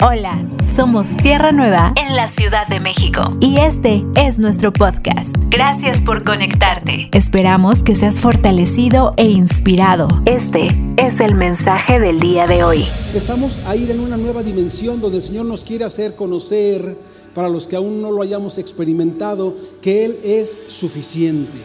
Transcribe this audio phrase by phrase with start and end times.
[0.00, 5.34] Hola, somos Tierra Nueva en la Ciudad de México y este es nuestro podcast.
[5.48, 7.08] Gracias por conectarte.
[7.12, 10.06] Esperamos que seas fortalecido e inspirado.
[10.24, 12.84] Este es el mensaje del día de hoy.
[13.08, 16.96] Empezamos a ir en una nueva dimensión donde el Señor nos quiere hacer conocer,
[17.34, 21.58] para los que aún no lo hayamos experimentado, que Él es suficiente.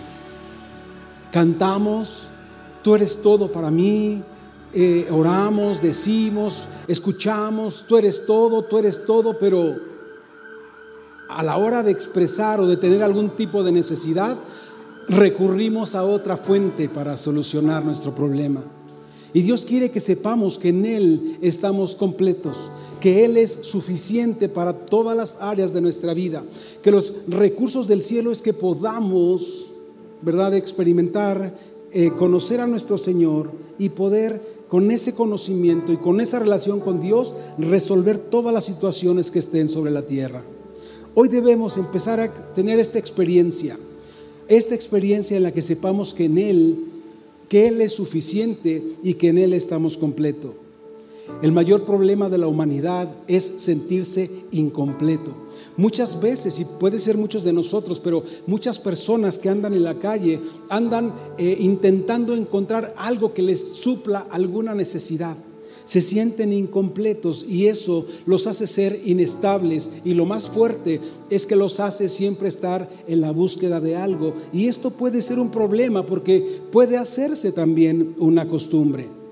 [1.31, 2.29] Cantamos,
[2.81, 4.23] tú eres todo para mí,
[4.73, 9.75] eh, oramos, decimos, escuchamos, tú eres todo, tú eres todo, pero
[11.29, 14.37] a la hora de expresar o de tener algún tipo de necesidad,
[15.07, 18.61] recurrimos a otra fuente para solucionar nuestro problema.
[19.33, 22.69] Y Dios quiere que sepamos que en Él estamos completos,
[22.99, 26.43] que Él es suficiente para todas las áreas de nuestra vida,
[26.83, 29.71] que los recursos del cielo es que podamos,
[30.21, 31.57] ¿verdad?, experimentar,
[31.91, 36.99] eh, conocer a nuestro Señor y poder con ese conocimiento y con esa relación con
[36.99, 40.43] Dios, resolver todas las situaciones que estén sobre la tierra.
[41.13, 43.77] Hoy debemos empezar a tener esta experiencia,
[44.47, 46.85] esta experiencia en la que sepamos que en Él,
[47.49, 50.53] que Él es suficiente y que en Él estamos completos.
[51.41, 55.33] El mayor problema de la humanidad es sentirse incompleto.
[55.75, 59.99] Muchas veces, y puede ser muchos de nosotros, pero muchas personas que andan en la
[59.99, 65.35] calle andan eh, intentando encontrar algo que les supla alguna necesidad.
[65.85, 71.57] Se sienten incompletos y eso los hace ser inestables y lo más fuerte es que
[71.57, 74.33] los hace siempre estar en la búsqueda de algo.
[74.53, 79.22] Y esto puede ser un problema porque puede hacerse también una costumbre.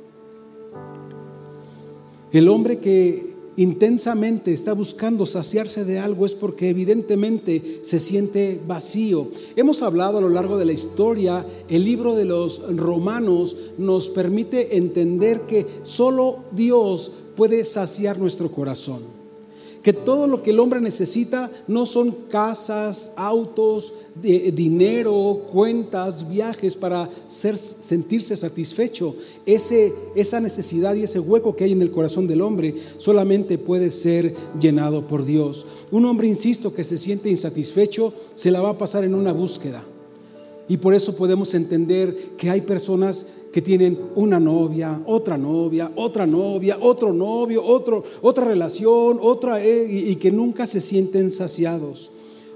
[2.32, 9.28] El hombre que intensamente está buscando saciarse de algo es porque evidentemente se siente vacío.
[9.56, 14.78] Hemos hablado a lo largo de la historia, el libro de los romanos nos permite
[14.78, 19.21] entender que solo Dios puede saciar nuestro corazón
[19.84, 27.10] que todo lo que el hombre necesita no son casas, autos, dinero, cuentas, viajes para
[27.28, 29.16] ser, sentirse satisfecho.
[29.46, 33.92] Ese, esa necesidad y ese hueco que hay en el corazón del hombre solamente puede
[33.92, 35.66] ser llenado por Dios.
[35.92, 39.84] Un hombre, insisto, que se siente insatisfecho, se la va a pasar en una búsqueda.
[40.72, 46.26] Y por eso podemos entender que hay personas que tienen una novia, otra novia, otra
[46.26, 52.10] novia, otro novio, otro, otra relación, otra, eh, y, y que nunca se sienten saciados.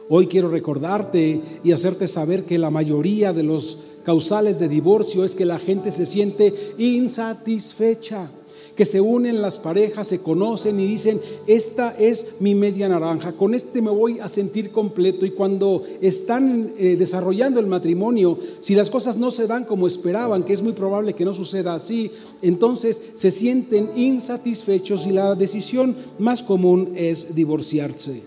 [0.08, 5.36] Hoy quiero recordarte y hacerte saber que la mayoría de los causales de divorcio es
[5.36, 8.31] que la gente se siente insatisfecha
[8.75, 13.56] que se unen las parejas, se conocen y dicen, esta es mi media naranja, con
[13.56, 15.25] este me voy a sentir completo.
[15.25, 20.44] Y cuando están eh, desarrollando el matrimonio, si las cosas no se dan como esperaban,
[20.44, 25.96] que es muy probable que no suceda así, entonces se sienten insatisfechos y la decisión
[26.19, 28.24] más común es divorciarse.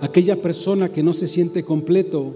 [0.00, 2.34] Aquella persona que no se siente completo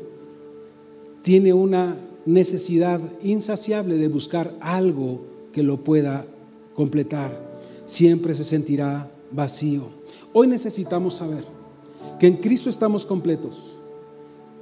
[1.22, 1.96] tiene una
[2.26, 5.20] necesidad insaciable de buscar algo
[5.52, 6.26] que lo pueda
[6.80, 7.30] completar,
[7.84, 9.82] siempre se sentirá vacío.
[10.32, 11.44] Hoy necesitamos saber
[12.18, 13.76] que en Cristo estamos completos,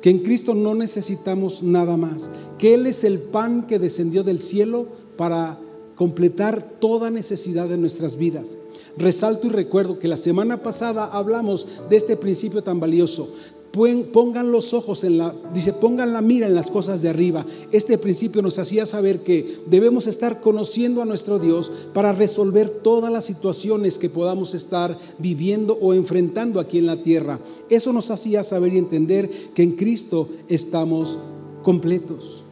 [0.03, 4.41] que en Cristo no necesitamos nada más, que Él es el pan que descendió del
[4.41, 5.61] cielo para
[5.95, 8.59] completar toda necesidad de nuestras vidas.
[8.97, 13.33] Resalto y recuerdo que la semana pasada hablamos de este principio tan valioso
[13.73, 17.45] pongan los ojos en la, dice, pongan la mira en las cosas de arriba.
[17.71, 23.13] Este principio nos hacía saber que debemos estar conociendo a nuestro Dios para resolver todas
[23.13, 27.39] las situaciones que podamos estar viviendo o enfrentando aquí en la tierra.
[27.71, 31.19] Eso nos hacía saber y entender que en Cristo estamos
[31.63, 32.45] completos.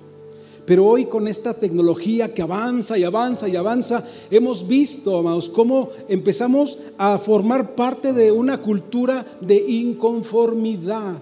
[0.67, 5.91] Pero hoy con esta tecnología que avanza y avanza y avanza, hemos visto, amados, cómo
[6.09, 11.17] empezamos a formar parte de una cultura de inconformidad.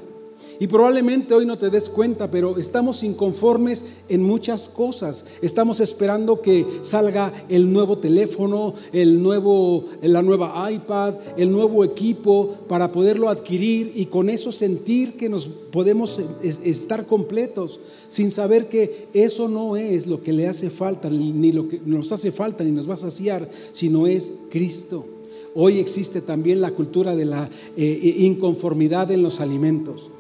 [0.61, 5.27] Y probablemente hoy no te des cuenta, pero estamos inconformes en muchas cosas.
[5.43, 12.55] Estamos esperando que salga el nuevo teléfono, el nuevo, la nueva iPad, el nuevo equipo
[12.69, 19.09] para poderlo adquirir y con eso sentir que nos podemos estar completos, sin saber que
[19.13, 22.71] eso no es lo que le hace falta, ni lo que nos hace falta, ni
[22.71, 25.07] nos va a saciar, sino es Cristo.
[25.55, 30.11] Hoy existe también la cultura de la eh, inconformidad en los alimentos.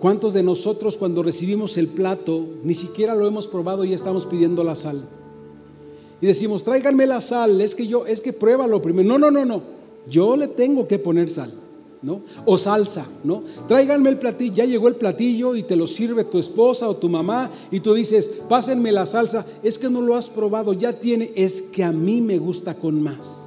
[0.00, 4.62] ¿Cuántos de nosotros cuando recibimos el plato ni siquiera lo hemos probado y estamos pidiendo
[4.62, 5.02] la sal?
[6.20, 9.08] Y decimos, tráiganme la sal, es que yo, es que pruébalo primero.
[9.08, 9.62] No, no, no, no.
[10.08, 11.52] Yo le tengo que poner sal,
[12.02, 12.20] ¿no?
[12.44, 13.42] O salsa, ¿no?
[13.66, 17.08] Tráiganme el platillo, ya llegó el platillo y te lo sirve tu esposa o tu
[17.08, 21.32] mamá y tú dices, pásenme la salsa, es que no lo has probado, ya tiene,
[21.34, 23.45] es que a mí me gusta con más.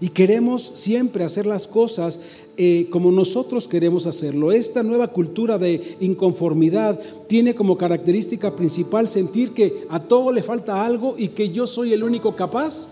[0.00, 2.20] Y queremos siempre hacer las cosas
[2.56, 4.52] eh, como nosotros queremos hacerlo.
[4.52, 10.84] Esta nueva cultura de inconformidad tiene como característica principal sentir que a todo le falta
[10.84, 12.90] algo y que yo soy el único capaz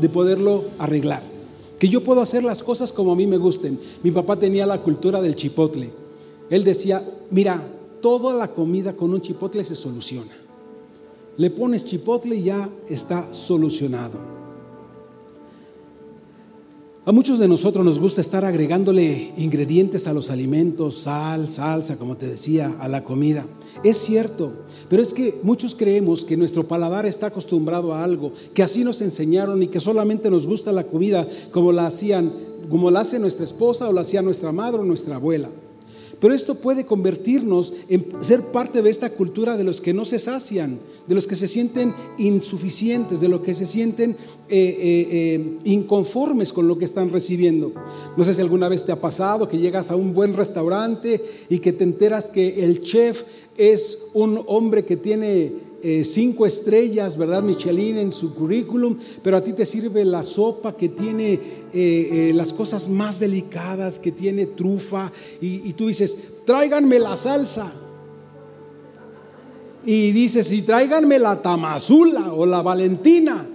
[0.00, 1.22] de poderlo arreglar.
[1.78, 3.78] Que yo puedo hacer las cosas como a mí me gusten.
[4.02, 5.90] Mi papá tenía la cultura del chipotle.
[6.50, 7.66] Él decía, mira,
[8.00, 10.32] toda la comida con un chipotle se soluciona.
[11.36, 14.43] Le pones chipotle y ya está solucionado.
[17.06, 22.16] A muchos de nosotros nos gusta estar agregándole ingredientes a los alimentos, sal, salsa, como
[22.16, 23.44] te decía, a la comida.
[23.82, 24.54] Es cierto,
[24.88, 29.02] pero es que muchos creemos que nuestro paladar está acostumbrado a algo, que así nos
[29.02, 32.32] enseñaron y que solamente nos gusta la comida como la hacían,
[32.70, 35.50] como la hace nuestra esposa o la hacía nuestra madre o nuestra abuela.
[36.24, 40.18] Pero esto puede convertirnos en ser parte de esta cultura de los que no se
[40.18, 44.16] sacian, de los que se sienten insuficientes, de los que se sienten eh,
[44.48, 47.72] eh, eh, inconformes con lo que están recibiendo.
[48.16, 51.58] No sé si alguna vez te ha pasado que llegas a un buen restaurante y
[51.58, 53.24] que te enteras que el chef
[53.58, 55.52] es un hombre que tiene
[56.04, 57.42] cinco estrellas, ¿verdad?
[57.42, 62.88] Michelin en su currículum, pero a ti te sirve la sopa que tiene las cosas
[62.88, 67.72] más delicadas, que tiene trufa, y, y tú dices, tráiganme la salsa.
[69.86, 73.46] Y dices, y tráiganme la tamazula o la valentina,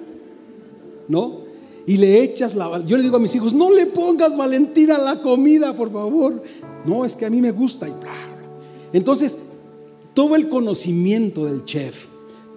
[1.08, 1.40] ¿no?
[1.88, 2.86] Y le echas la...
[2.86, 6.44] Yo le digo a mis hijos, no le pongas valentina a la comida, por favor.
[6.86, 7.88] No, es que a mí me gusta.
[7.88, 7.94] Y
[8.94, 9.40] Entonces,
[10.14, 12.06] todo el conocimiento del chef,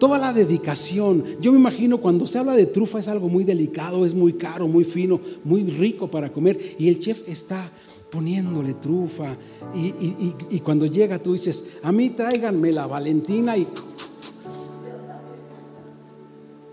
[0.02, 1.22] toda la dedicación.
[1.40, 4.66] Yo me imagino cuando se habla de trufa es algo muy delicado, es muy caro,
[4.66, 6.58] muy fino, muy rico para comer.
[6.76, 7.70] Y el chef está
[8.10, 9.36] poniéndole trufa.
[9.76, 13.68] Y, cuando llega tú dices, a mí tráiganme la Valentina y...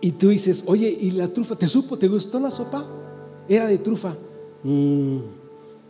[0.01, 1.55] Y tú dices, oye, ¿y la trufa?
[1.55, 1.99] ¿Te supo?
[1.99, 2.83] ¿Te gustó la sopa?
[3.47, 4.17] Era de trufa.
[4.63, 5.17] Mm,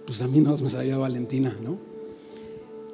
[0.05, 1.77] pues a mí no me sabía Valentina, ¿no?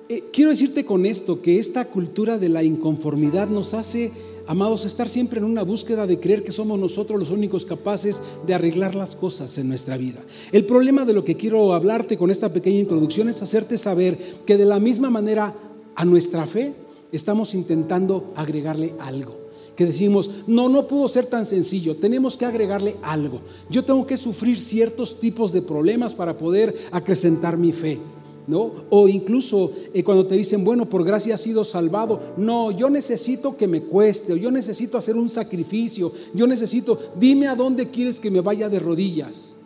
[0.08, 4.12] Eh, quiero decirte con esto que esta cultura de la inconformidad nos hace
[4.48, 8.54] Amados, estar siempre en una búsqueda de creer que somos nosotros los únicos capaces de
[8.54, 10.24] arreglar las cosas en nuestra vida.
[10.52, 14.58] El problema de lo que quiero hablarte con esta pequeña introducción es hacerte saber que
[14.58, 15.56] de la misma manera
[15.96, 16.76] a nuestra fe
[17.12, 19.36] estamos intentando agregarle algo.
[19.76, 23.42] Que decimos, no, no pudo ser tan sencillo, tenemos que agregarle algo.
[23.72, 28.00] Yo tengo que sufrir ciertos tipos de problemas para poder acrecentar mi fe.
[28.48, 28.72] ¿No?
[28.90, 32.20] O incluso eh, cuando te dicen, bueno, por gracia has sido salvado.
[32.38, 37.48] No, yo necesito que me cueste, o yo necesito hacer un sacrificio, yo necesito, dime
[37.48, 39.58] a dónde quieres que me vaya de rodillas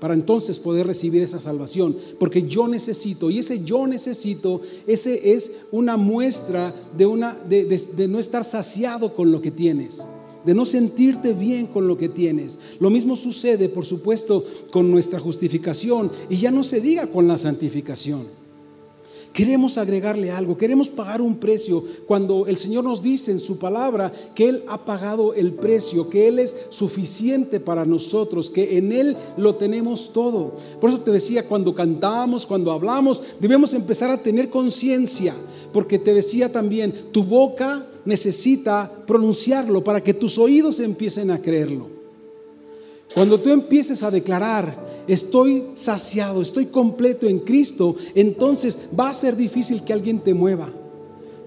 [0.00, 1.96] para entonces poder recibir esa salvación.
[2.18, 8.18] Porque yo necesito, y ese yo necesito, ese es una muestra de, una, de no
[8.18, 10.06] estar saciado con lo que tienes
[10.44, 12.58] de no sentirte bien con lo que tienes.
[12.80, 17.38] Lo mismo sucede, por supuesto, con nuestra justificación y ya no se diga con la
[17.38, 18.44] santificación.
[19.34, 24.12] Queremos agregarle algo, queremos pagar un precio cuando el Señor nos dice en su palabra
[24.32, 29.16] que Él ha pagado el precio, que Él es suficiente para nosotros, que en Él
[29.36, 30.54] lo tenemos todo.
[30.80, 35.34] Por eso te decía, cuando cantamos, cuando hablamos, debemos empezar a tener conciencia,
[35.72, 41.88] porque te decía también, tu boca necesita pronunciarlo para que tus oídos empiecen a creerlo.
[43.14, 49.36] Cuando tú empieces a declarar, estoy saciado, estoy completo en Cristo, entonces va a ser
[49.36, 50.72] difícil que alguien te mueva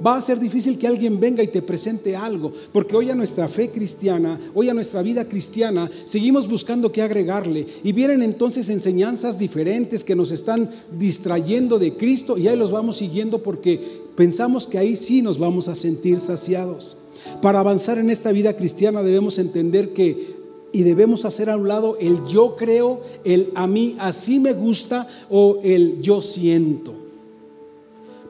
[0.06, 3.48] va a ser difícil que alguien venga y te presente algo, porque hoy a nuestra
[3.48, 9.40] fe cristiana, hoy a nuestra vida cristiana, seguimos buscando qué agregarle y vienen entonces enseñanzas
[9.40, 13.80] diferentes que nos están distrayendo de Cristo y ahí los vamos siguiendo porque
[14.16, 16.98] pensamos que ahí sí nos vamos a sentir saciados.
[17.42, 20.38] Para avanzar en esta vida cristiana debemos entender que
[20.72, 25.08] y debemos hacer a un lado el yo creo, el a mí así me gusta
[25.30, 27.07] o el yo siento.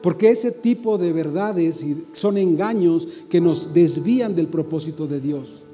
[0.02, 5.67] Porque ese tipo de verdades son engaños que nos desvían del propósito de Dios.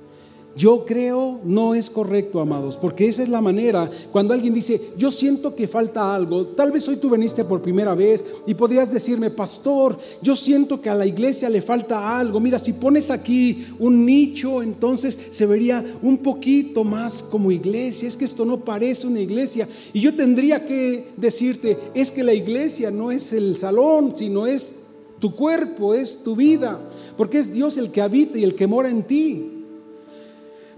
[0.57, 5.11] Yo creo no es correcto, amados, porque esa es la manera cuando alguien dice, yo
[5.11, 9.31] siento que falta algo, tal vez hoy tú veniste por primera vez y podrías decirme,
[9.31, 14.07] pastor, yo siento que a la iglesia le falta algo, mira, si pones aquí un
[14.07, 19.21] nicho, entonces se vería un poquito más como iglesia, es que esto no parece una
[19.21, 19.69] iglesia.
[19.93, 24.77] Y yo tendría que decirte, es que la iglesia no es el salón, sino es
[25.19, 26.81] tu cuerpo, es tu vida,
[27.17, 29.54] porque es Dios el que habita y el que mora en ti.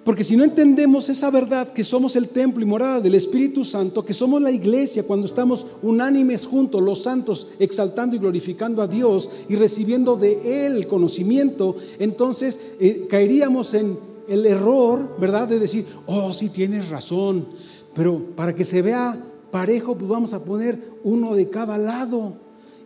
[0.06, 4.04] Porque si no entendemos esa verdad, que somos el templo y morada del Espíritu Santo,
[4.04, 9.28] que somos la iglesia cuando estamos unánimes juntos, los santos, exaltando y glorificando a Dios
[9.48, 13.98] y recibiendo de Él conocimiento, entonces eh, caeríamos en
[14.28, 15.48] el error, ¿verdad?
[15.48, 17.48] De decir, oh, sí tienes razón.
[17.92, 19.20] Pero para que se vea
[19.50, 22.36] parejo, pues vamos a poner uno de cada lado.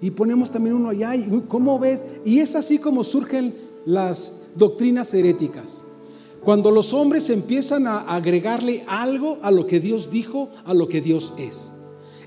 [0.01, 1.15] Y ponemos también uno allá.
[1.15, 2.07] ¿Y ¿Cómo ves?
[2.25, 5.85] Y es así como surgen las doctrinas heréticas.
[6.43, 11.01] Cuando los hombres empiezan a agregarle algo a lo que Dios dijo, a lo que
[11.01, 11.75] Dios es.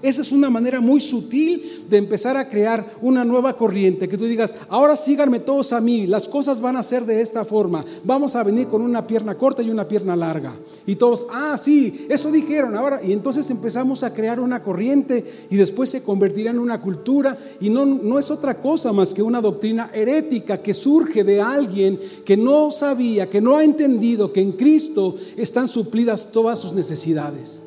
[0.04, 4.26] Esa es una manera muy sutil de empezar a crear una nueva corriente, que tú
[4.26, 8.36] digas, ahora síganme todos a mí, las cosas van a ser de esta forma, vamos
[8.36, 10.54] a venir con una pierna corta y una pierna larga.
[10.86, 13.02] Y todos, ah, sí, eso dijeron ahora.
[13.02, 17.70] Y entonces empezamos a crear una corriente y después se convertirá en una cultura y
[17.70, 22.36] no, no es otra cosa más que una doctrina herética que surge de alguien que
[22.36, 27.62] no sabía, que no ha entendido que en Cristo están suplidas todas sus necesidades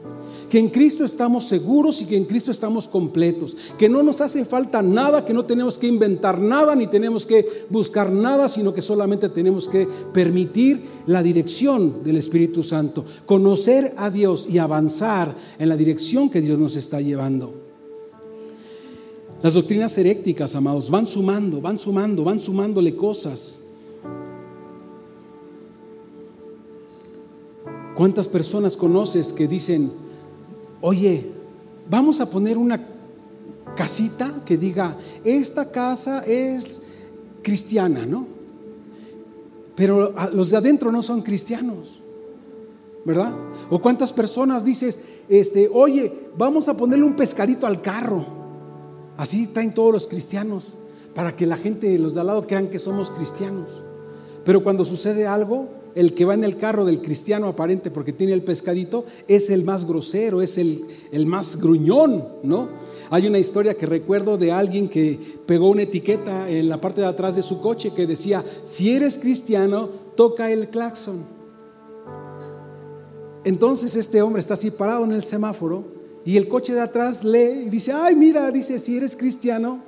[0.49, 4.45] que en Cristo estamos seguros y que en Cristo estamos completos, que no nos hace
[4.45, 8.83] falta nada, que no tenemos que inventar nada ni tenemos que buscar nada, sino que
[8.83, 15.69] solamente tenemos que permitir la dirección del Espíritu Santo, conocer a Dios y avanzar en
[15.69, 17.67] la dirección que Dios nos está llevando.
[19.43, 23.61] Las doctrinas herécticas, amados, van sumando, van sumando, van sumándole cosas.
[27.95, 29.91] ¿Cuántas personas conoces que dicen,
[30.87, 31.27] oye,
[31.91, 32.81] vamos a poner una
[33.75, 36.81] casita que diga, esta casa es
[37.43, 38.25] cristiana, ¿no?
[39.75, 42.01] Pero los de adentro no son cristianos,
[43.05, 43.35] ¿verdad?
[43.69, 48.25] O cuántas personas dices, este, oye, vamos a ponerle un pescadito al carro.
[49.17, 50.75] Así traen todos los cristianos,
[51.17, 53.83] para que la gente, los de al lado, crean que somos cristianos.
[54.45, 55.67] Pero cuando sucede algo,
[55.97, 59.65] el que va en el carro del cristiano aparente porque tiene el pescadito es el
[59.65, 62.69] más grosero, es el, el más gruñón, ¿no?
[63.09, 67.07] Hay una historia que recuerdo de alguien que pegó una etiqueta en la parte de
[67.07, 71.25] atrás de su coche que decía, si eres cristiano, toca el claxon.
[73.45, 75.83] Entonces este hombre está así parado en el semáforo
[76.27, 79.81] y el coche de atrás lee y dice, ay mira, dice, si eres cristiano,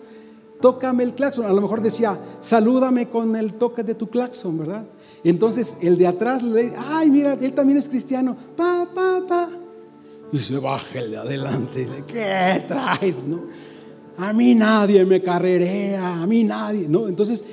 [0.62, 1.44] tócame el claxon.
[1.44, 4.86] A lo mejor decía, salúdame con el toque de tu claxon, ¿verdad?
[5.24, 9.48] Entonces el de atrás le dice, ay, mira, él también es cristiano, pa, pa, pa.
[10.32, 13.24] Y se baja el de adelante, ¿qué traes?
[13.26, 13.42] No?
[14.18, 17.08] A mí nadie me carrerea, a mí nadie, ¿no?
[17.08, 17.44] Entonces,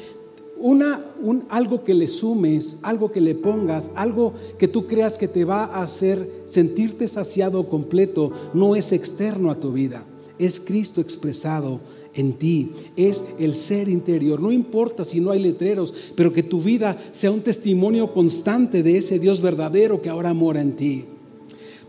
[0.57, 5.27] una, un, algo que le sumes, algo que le pongas, algo que tú creas que
[5.27, 10.03] te va a hacer sentirte saciado completo, no es externo a tu vida,
[10.39, 11.81] es Cristo expresado
[12.15, 14.39] en ti, es el ser interior.
[14.39, 18.97] No importa si no hay letreros, pero que tu vida sea un testimonio constante de
[18.97, 21.05] ese Dios verdadero que ahora mora en ti.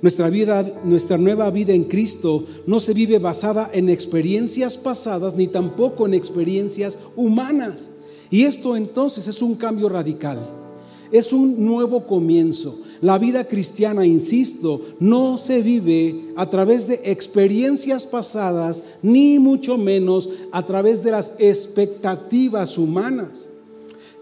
[0.02, 5.46] Nuestra vida, nuestra nueva vida en Cristo no se vive basada en experiencias pasadas ni
[5.46, 7.88] tampoco en experiencias humanas.
[8.30, 10.50] Y esto entonces es un cambio radical.
[11.12, 12.80] Es un nuevo comienzo.
[13.00, 20.30] La vida cristiana, insisto, no se vive a través de experiencias pasadas, ni mucho menos
[20.52, 23.50] a través de las expectativas humanas.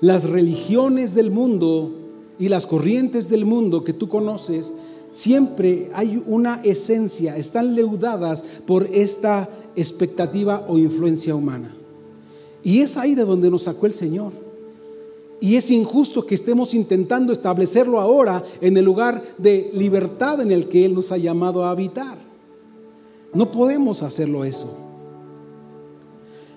[0.00, 1.92] Las religiones del mundo
[2.38, 4.72] y las corrientes del mundo que tú conoces,
[5.12, 11.74] siempre hay una esencia, están leudadas por esta expectativa o influencia humana.
[12.64, 14.32] Y es ahí de donde nos sacó el Señor.
[15.40, 20.68] Y es injusto que estemos intentando establecerlo ahora en el lugar de libertad en el
[20.68, 22.18] que Él nos ha llamado a habitar.
[23.32, 24.78] No podemos hacerlo eso.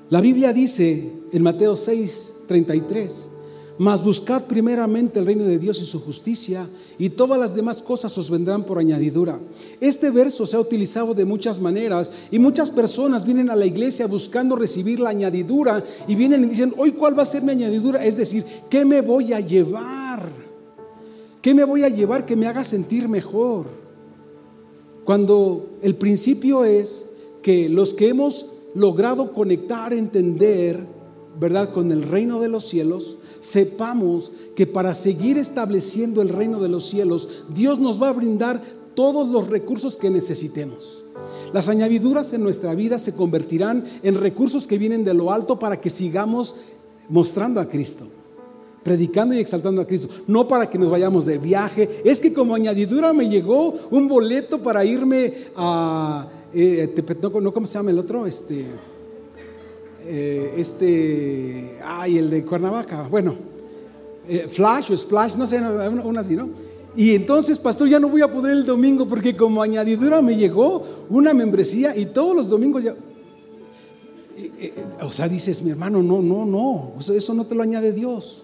[0.09, 3.31] La Biblia dice en Mateo 6, 33,
[3.77, 6.67] mas buscad primeramente el reino de Dios y su justicia,
[6.97, 9.39] y todas las demás cosas os vendrán por añadidura.
[9.79, 14.07] Este verso se ha utilizado de muchas maneras, y muchas personas vienen a la iglesia
[14.07, 18.03] buscando recibir la añadidura, y vienen y dicen, hoy cuál va a ser mi añadidura,
[18.03, 20.27] es decir, ¿qué me voy a llevar?
[21.41, 23.67] ¿Qué me voy a llevar que me haga sentir mejor?
[25.05, 27.07] Cuando el principio es
[27.41, 30.85] que los que hemos logrado conectar, entender,
[31.39, 36.69] ¿verdad?, con el reino de los cielos, sepamos que para seguir estableciendo el reino de
[36.69, 38.61] los cielos, Dios nos va a brindar
[38.95, 41.05] todos los recursos que necesitemos.
[41.53, 45.79] Las añadiduras en nuestra vida se convertirán en recursos que vienen de lo alto para
[45.79, 46.55] que sigamos
[47.09, 48.05] mostrando a Cristo,
[48.83, 52.01] predicando y exaltando a Cristo, no para que nos vayamos de viaje.
[52.03, 57.73] Es que como añadidura me llegó un boleto para irme a, eh, no, ¿cómo se
[57.75, 58.25] llama el otro?
[58.25, 58.65] Este,
[60.05, 61.76] eh, este,
[62.07, 63.35] ay, el de Cuernavaca, bueno,
[64.27, 66.49] eh, Flash o Splash, no sé, una así, ¿no?
[66.95, 70.83] Y entonces, pastor, ya no voy a poder el domingo porque como añadidura me llegó
[71.09, 72.95] una membresía y todos los domingos ya...
[74.39, 78.43] Eh, o sea, dices, mi hermano, no, no, no, eso no te lo añade Dios.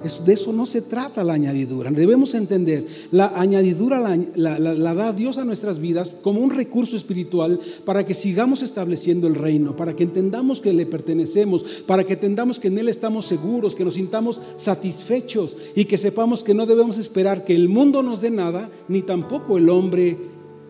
[0.00, 1.90] De eso no se trata la añadidura.
[1.90, 4.00] Debemos entender, la añadidura
[4.34, 9.34] la, da Dios a nuestras vidas como un recurso espiritual para que sigamos estableciendo el
[9.34, 13.76] reino, para que entendamos que le pertenecemos, para que entendamos que en Él estamos seguros,
[13.76, 18.22] que nos sintamos satisfechos y que sepamos que no debemos esperar que el mundo nos
[18.22, 20.16] dé nada, ni tampoco el hombre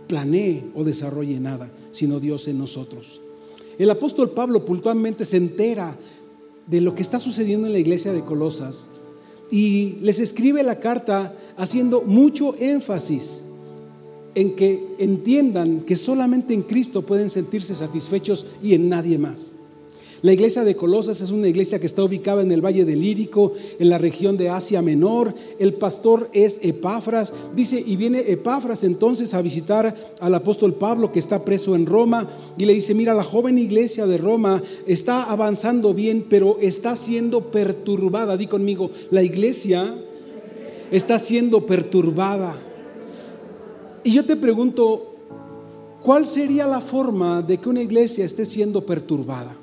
[0.09, 3.21] planee o desarrolle nada, sino Dios en nosotros.
[3.79, 5.97] El apóstol Pablo puntualmente se entera
[6.67, 8.91] de lo que está sucediendo en la iglesia de Colosas
[9.51, 13.45] y les escribe la carta haciendo mucho énfasis
[14.35, 19.55] en que entiendan que solamente en Cristo pueden sentirse satisfechos y en nadie más.
[20.23, 23.53] La iglesia de Colosas es una iglesia que está ubicada en el Valle del Lírico,
[23.79, 25.35] en la región de Asia Menor.
[25.59, 27.33] El pastor es Epafras.
[27.57, 32.29] Dice, y viene Epafras entonces a visitar al apóstol Pablo que está preso en Roma
[32.59, 37.51] y le dice, mira, la joven iglesia de Roma está avanzando bien, pero está siendo
[37.51, 38.37] perturbada.
[38.37, 39.97] Di conmigo, la iglesia
[40.91, 42.55] está siendo perturbada.
[44.05, 45.15] Y yo te pregunto,
[46.03, 49.57] ¿cuál sería la forma de que una iglesia esté siendo perturbada?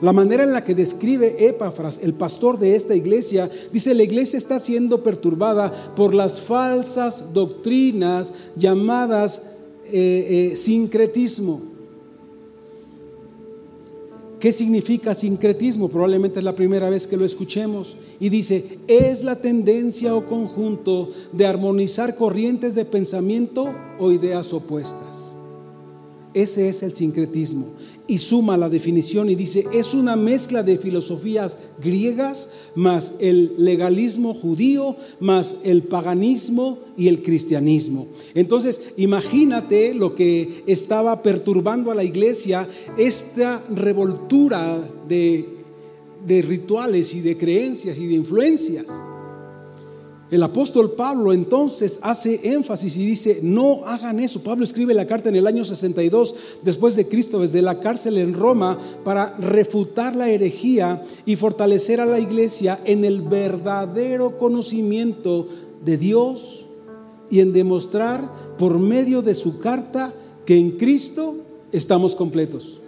[0.00, 4.36] La manera en la que describe Epafras, el pastor de esta iglesia, dice, la iglesia
[4.36, 9.42] está siendo perturbada por las falsas doctrinas llamadas
[9.86, 11.62] eh, eh, sincretismo.
[14.38, 15.88] ¿Qué significa sincretismo?
[15.88, 17.96] Probablemente es la primera vez que lo escuchemos.
[18.20, 25.36] Y dice, es la tendencia o conjunto de armonizar corrientes de pensamiento o ideas opuestas.
[26.34, 27.64] Ese es el sincretismo
[28.08, 34.34] y suma la definición y dice, es una mezcla de filosofías griegas más el legalismo
[34.34, 38.06] judío, más el paganismo y el cristianismo.
[38.34, 45.44] Entonces, imagínate lo que estaba perturbando a la iglesia, esta revoltura de,
[46.26, 48.86] de rituales y de creencias y de influencias.
[50.28, 54.42] El apóstol Pablo entonces hace énfasis y dice, no hagan eso.
[54.42, 58.34] Pablo escribe la carta en el año 62 después de Cristo desde la cárcel en
[58.34, 65.46] Roma para refutar la herejía y fortalecer a la iglesia en el verdadero conocimiento
[65.84, 66.66] de Dios
[67.30, 70.12] y en demostrar por medio de su carta
[70.44, 71.36] que en Cristo
[71.70, 72.80] estamos completos.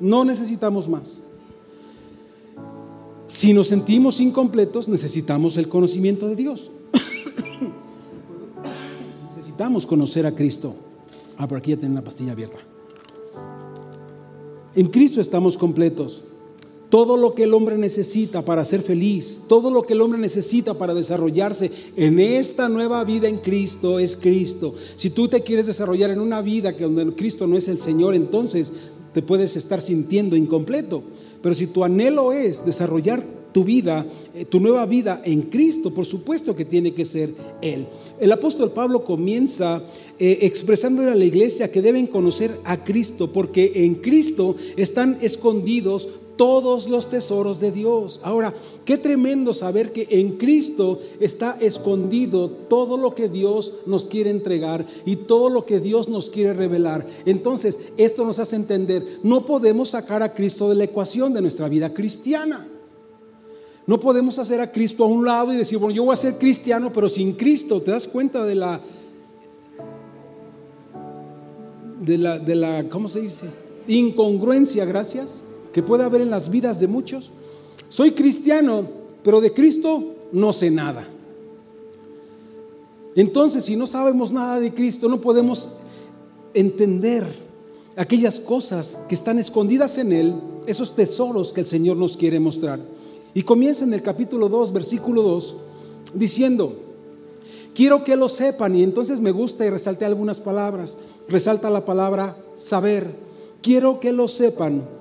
[0.00, 1.22] No necesitamos más.
[3.26, 6.70] Si nos sentimos incompletos, necesitamos el conocimiento de Dios.
[9.28, 10.76] necesitamos conocer a Cristo.
[11.36, 12.58] Ah, por aquí ya tengo una pastilla abierta.
[14.76, 16.22] En Cristo estamos completos.
[16.88, 20.74] Todo lo que el hombre necesita para ser feliz, todo lo que el hombre necesita
[20.74, 24.72] para desarrollarse en esta nueva vida en Cristo es Cristo.
[24.94, 28.14] Si tú te quieres desarrollar en una vida que donde Cristo no es el Señor,
[28.14, 28.72] entonces
[29.12, 31.02] te puedes estar sintiendo incompleto.
[31.42, 33.22] Pero si tu anhelo es desarrollar
[33.56, 37.30] tu vida, eh, tu nueva vida en Cristo, por supuesto que tiene que ser
[37.62, 37.86] Él.
[38.20, 39.82] El apóstol Pablo comienza
[40.18, 46.06] eh, expresándole a la iglesia que deben conocer a Cristo, porque en Cristo están escondidos
[46.36, 48.20] todos los tesoros de Dios.
[48.22, 54.30] Ahora, qué tremendo saber que en Cristo está escondido todo lo que Dios nos quiere
[54.30, 57.06] entregar y todo lo que Dios nos quiere revelar.
[57.24, 61.68] Entonces, esto nos hace entender, no podemos sacar a Cristo de la ecuación de nuestra
[61.68, 62.68] vida cristiana.
[63.86, 66.38] No podemos hacer a Cristo a un lado y decir, bueno, yo voy a ser
[66.38, 67.80] cristiano, pero sin Cristo.
[67.80, 68.80] ¿Te das cuenta de la,
[72.00, 73.46] de la, de la ¿cómo se dice?
[73.86, 75.44] Incongruencia, gracias,
[75.76, 77.32] que puede haber en las vidas de muchos.
[77.90, 78.88] Soy cristiano,
[79.22, 81.06] pero de Cristo no sé nada.
[83.14, 85.68] Entonces, si no sabemos nada de Cristo, no podemos
[86.54, 87.26] entender
[87.94, 90.34] aquellas cosas que están escondidas en Él,
[90.66, 92.80] esos tesoros que el Señor nos quiere mostrar.
[93.34, 95.56] Y comienza en el capítulo 2, versículo 2,
[96.14, 96.72] diciendo,
[97.74, 100.96] quiero que lo sepan, y entonces me gusta y resalte algunas palabras,
[101.28, 103.06] resalta la palabra saber,
[103.60, 104.95] quiero que lo sepan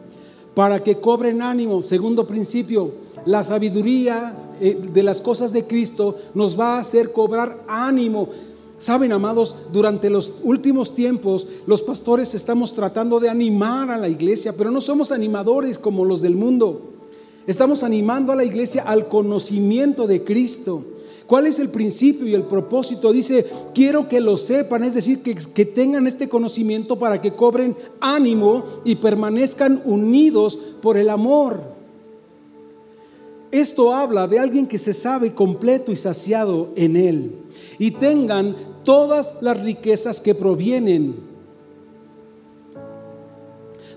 [0.56, 1.84] para que cobren ánimo.
[1.84, 2.92] Segundo principio,
[3.26, 8.30] la sabiduría eh, de las cosas de Cristo nos va a hacer cobrar ánimo.
[8.78, 14.54] Saben, amados, durante los últimos tiempos los pastores estamos tratando de animar a la iglesia,
[14.58, 16.82] pero no somos animadores como los del mundo.
[17.48, 20.84] Estamos animando a la iglesia al conocimiento de Cristo.
[21.28, 23.12] ¿Cuál es el principio y el propósito?
[23.12, 27.76] Dice, quiero que lo sepan, es decir, que, que, tengan este conocimiento para que cobren
[28.00, 31.76] ánimo y permanezcan unidos por el amor.
[33.52, 37.32] Esto habla de alguien que se sabe completo y saciado en Él
[37.80, 41.35] y tengan todas las riquezas que provienen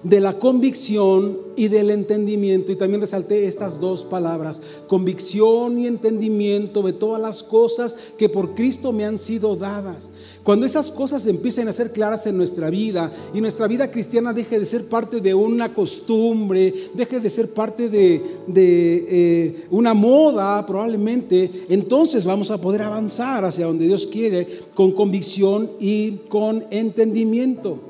[0.03, 2.73] de la convicción y del entendimiento.
[2.73, 8.55] Y también resalté estas dos palabras, convicción y entendimiento de todas las cosas que por
[8.55, 10.11] Cristo me han sido dadas.
[10.43, 14.59] Cuando esas cosas empiecen a ser claras en nuestra vida y nuestra vida cristiana deje
[14.59, 18.23] de ser parte de una costumbre, deje de ser parte de,
[18.55, 25.71] eh, una moda probablemente, entonces vamos a poder avanzar hacia donde Dios quiere con convicción
[25.81, 27.81] y con entendimiento.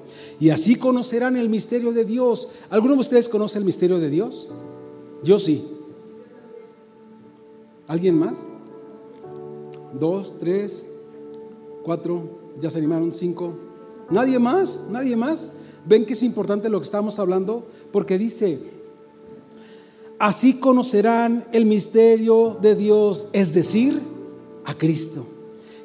[0.41, 2.49] Y así conocerán el misterio de Dios.
[2.71, 4.49] ¿Alguno de ustedes conoce el misterio de Dios?
[5.25, 5.65] Yo sí.
[7.89, 8.45] ¿Alguien más?
[9.99, 10.87] Dos, tres,
[11.83, 13.57] cuatro, ya se animaron cinco.
[14.11, 14.81] ¿Nadie más?
[14.91, 15.51] ¿Nadie más?
[15.87, 17.67] ¿Ven que es importante lo que estamos hablando?
[17.93, 18.59] Porque dice,
[20.19, 24.01] así conocerán el misterio de Dios, es decir,
[24.65, 25.27] a Cristo.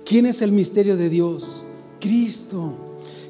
[0.05, 1.65] ¿Quién es el misterio de Dios?
[1.99, 2.77] Cristo.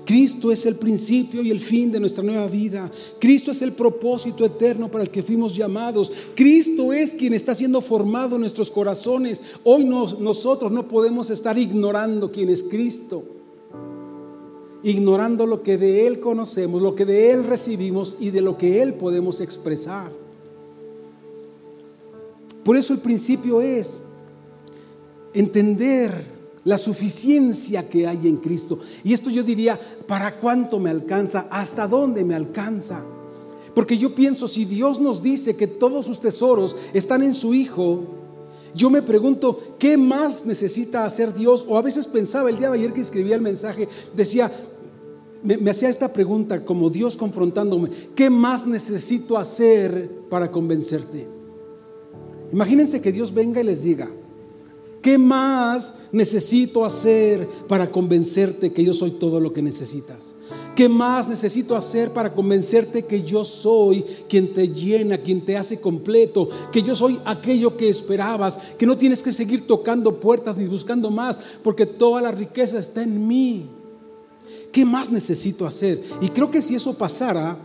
[0.06, 2.92] Cristo es el principio y el fin de nuestra nueva vida.
[3.20, 6.12] Cristo es el propósito eterno para el que fuimos llamados.
[6.36, 9.42] Cristo es quien está siendo formado en nuestros corazones.
[9.64, 13.24] Hoy nosotros no podemos estar ignorando quién es Cristo.
[14.84, 18.82] Ignorando lo que de Él conocemos, lo que de Él recibimos y de lo que
[18.82, 20.12] Él podemos expresar.
[22.64, 24.02] Por eso el principio es
[25.34, 26.12] entender
[26.66, 28.80] la suficiencia que hay en Cristo.
[29.04, 31.48] Y esto yo diría, ¿para cuánto me alcanza?
[31.50, 33.04] ¿Hasta dónde me alcanza?
[33.76, 38.04] Porque yo pienso, si Dios nos dice que todos sus tesoros están en su Hijo,
[38.76, 41.66] yo me pregunto, ¿qué más necesita hacer Dios?
[41.68, 44.52] O a veces pensaba, el día de ayer que escribía el mensaje, decía,
[45.44, 51.28] me, hacía esta pregunta como Dios confrontándome, ¿qué más necesito hacer para convencerte?
[52.52, 54.10] Imagínense que Dios venga y les diga,
[55.04, 60.36] ¿Qué más necesito hacer para convencerte que yo soy todo lo que necesitas?
[60.78, 65.82] ¿Qué más necesito hacer para convencerte que yo soy quien te llena, quien te hace
[65.82, 70.68] completo, que yo soy aquello que esperabas, que no tienes que seguir tocando puertas ni
[70.68, 73.70] buscando más, porque toda la riqueza está en mí?
[74.74, 76.04] ¿Qué más necesito hacer?
[76.20, 77.60] Y creo que si eso pasara,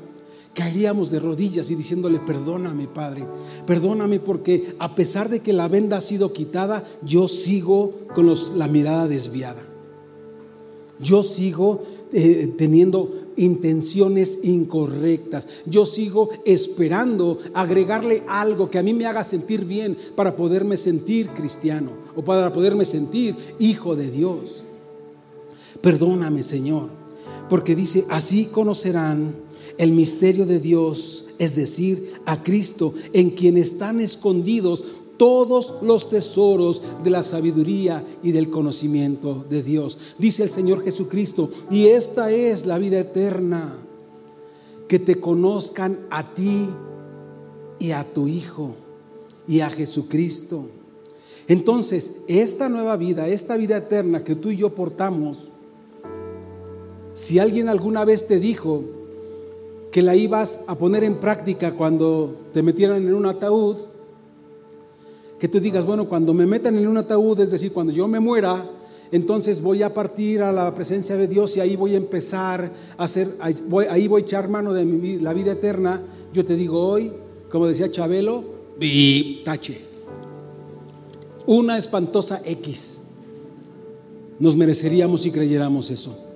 [0.53, 3.25] caeríamos de rodillas y diciéndole, perdóname Padre,
[3.67, 8.69] perdóname porque a pesar de que la venda ha sido quitada, yo sigo con la
[8.69, 9.63] mirada desviada.
[11.01, 11.81] Yo sigo
[12.13, 15.49] eh, teniendo intenciones incorrectas.
[15.65, 21.29] Yo sigo esperando agregarle algo que a mí me haga sentir bien para poderme sentir
[21.29, 24.65] cristiano o para poderme sentir hijo de Dios.
[25.81, 26.98] Perdóname, Señor,
[27.49, 29.37] porque dice, así conocerán
[29.79, 34.85] el misterio de Dios, es decir, a Cristo, en quien están escondidos
[35.17, 39.99] todos los tesoros de la sabiduría y del conocimiento de Dios.
[40.19, 43.77] Dice el Señor Jesucristo, y esta es la vida eterna,
[44.87, 46.69] que te conozcan a ti
[47.79, 48.75] y a tu Hijo
[49.47, 50.67] y a Jesucristo.
[51.47, 55.51] Entonces, esta nueva vida, esta vida eterna que tú y yo portamos,
[57.19, 58.85] si alguien alguna vez te dijo,
[59.91, 63.77] que la ibas a poner en práctica cuando te metieran en un ataúd,
[65.41, 68.21] que tú digas, bueno, cuando me metan en un ataúd, es decir, cuando yo me
[68.21, 68.65] muera,
[69.11, 73.03] entonces voy a partir a la presencia de Dios y ahí voy a empezar a
[73.03, 76.01] hacer, ahí voy a echar mano de mi, la vida eterna.
[76.33, 77.13] Yo te digo hoy,
[77.51, 78.45] como decía Chabelo,
[79.45, 79.81] tache.
[81.47, 83.01] Una espantosa X.
[84.39, 86.28] Nos mereceríamos si creyéramos eso.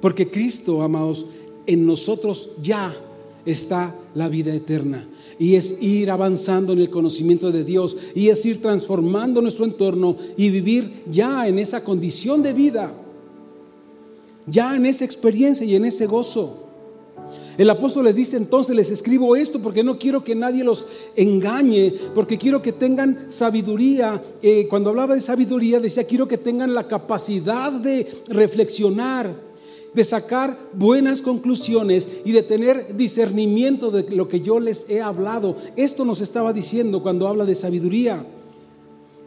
[0.00, 1.26] Porque Cristo, amados,
[1.66, 2.96] en nosotros ya
[3.44, 5.06] está la vida eterna.
[5.38, 7.96] Y es ir avanzando en el conocimiento de Dios.
[8.14, 12.92] Y es ir transformando nuestro entorno y vivir ya en esa condición de vida.
[14.46, 16.66] Ya en esa experiencia y en ese gozo.
[17.56, 21.92] El apóstol les dice entonces, les escribo esto porque no quiero que nadie los engañe,
[22.14, 24.20] porque quiero que tengan sabiduría.
[24.42, 29.49] Eh, cuando hablaba de sabiduría decía, quiero que tengan la capacidad de reflexionar
[29.94, 35.56] de sacar buenas conclusiones y de tener discernimiento de lo que yo les he hablado.
[35.76, 38.24] Esto nos estaba diciendo cuando habla de sabiduría.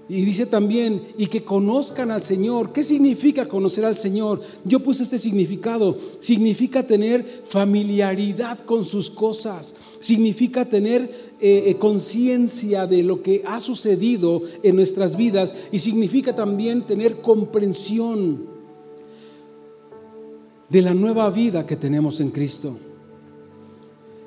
[0.09, 2.73] Y dice también, y que conozcan al Señor.
[2.73, 4.41] ¿Qué significa conocer al Señor?
[4.65, 5.97] Yo puse este significado.
[6.19, 9.75] Significa tener familiaridad con sus cosas.
[10.01, 11.03] Significa tener
[11.39, 15.55] eh, eh, conciencia de lo que ha sucedido en nuestras vidas.
[15.71, 18.52] Y significa también tener comprensión
[20.73, 22.75] de la nueva vida que tenemos en Cristo.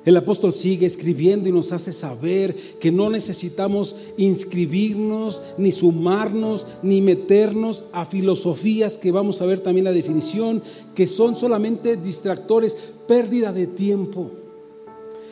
[0.05, 7.01] El apóstol sigue escribiendo y nos hace saber que no necesitamos inscribirnos, ni sumarnos, ni
[7.01, 10.63] meternos a filosofías que vamos a ver también la definición,
[10.95, 12.77] que son solamente distractores,
[13.09, 14.31] pérdida de tiempo.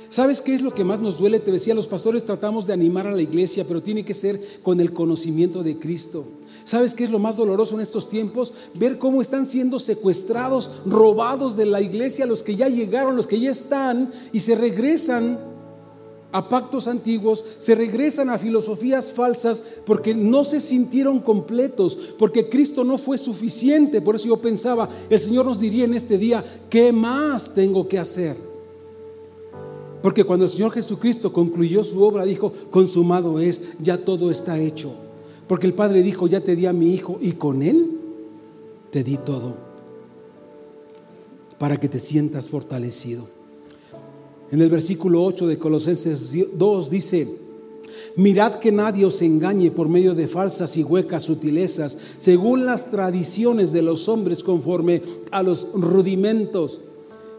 [0.09, 1.39] ¿Sabes qué es lo que más nos duele?
[1.39, 4.81] Te decía, los pastores tratamos de animar a la iglesia, pero tiene que ser con
[4.81, 6.25] el conocimiento de Cristo.
[6.65, 8.51] ¿Sabes qué es lo más doloroso en estos tiempos?
[8.73, 13.39] Ver cómo están siendo secuestrados, robados de la iglesia, los que ya llegaron, los que
[13.39, 15.39] ya están, y se regresan
[16.31, 22.83] a pactos antiguos, se regresan a filosofías falsas porque no se sintieron completos, porque Cristo
[22.83, 24.01] no fue suficiente.
[24.01, 27.99] Por eso yo pensaba, el Señor nos diría en este día, ¿qué más tengo que
[27.99, 28.35] hacer?
[30.01, 35.04] Porque cuando el Señor Jesucristo concluyó su obra, dijo, consumado es, ya todo está hecho.
[35.47, 37.99] Porque el Padre dijo, ya te di a mi Hijo y con Él
[38.91, 39.55] te di todo,
[41.59, 43.27] para que te sientas fortalecido.
[44.51, 47.27] En el versículo 8 de Colosenses 2 dice,
[48.15, 53.71] mirad que nadie os engañe por medio de falsas y huecas sutilezas, según las tradiciones
[53.71, 56.81] de los hombres conforme a los rudimentos.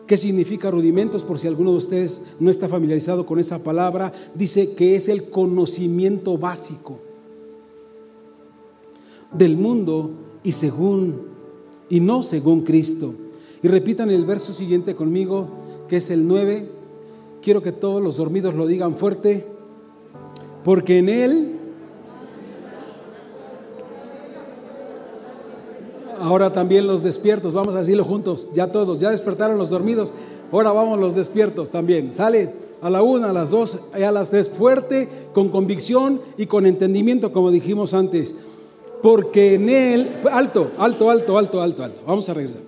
[0.07, 1.25] ¿Qué significa rudimentos?
[1.25, 5.31] Por si alguno de ustedes no está familiarizado con esa palabra, dice que es el
[5.31, 7.01] conocimiento básico
[9.37, 10.11] del mundo
[10.42, 11.27] y según
[11.88, 13.14] y no según Cristo.
[13.62, 15.49] Y repitan el verso siguiente conmigo,
[15.88, 16.68] que es el 9.
[17.42, 19.46] Quiero que todos los dormidos lo digan fuerte,
[20.64, 21.59] porque en Él,
[26.18, 30.12] ahora también los despiertos, vamos a decirlo juntos, ya todos, ya despertaron los dormidos,
[30.51, 34.31] ahora vamos los despiertos también, sale a la una, a las dos y a las
[34.31, 38.35] tres, fuerte, con convicción y con entendimiento, como dijimos antes,
[39.03, 42.63] porque en Él, alto, alto, alto, alto, alto, alto, vamos a regresar.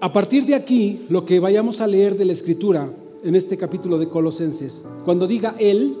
[0.00, 2.90] A partir de aquí, lo que vayamos a leer de la escritura,
[3.22, 4.84] en este capítulo de Colosenses.
[5.04, 5.96] Cuando diga Él,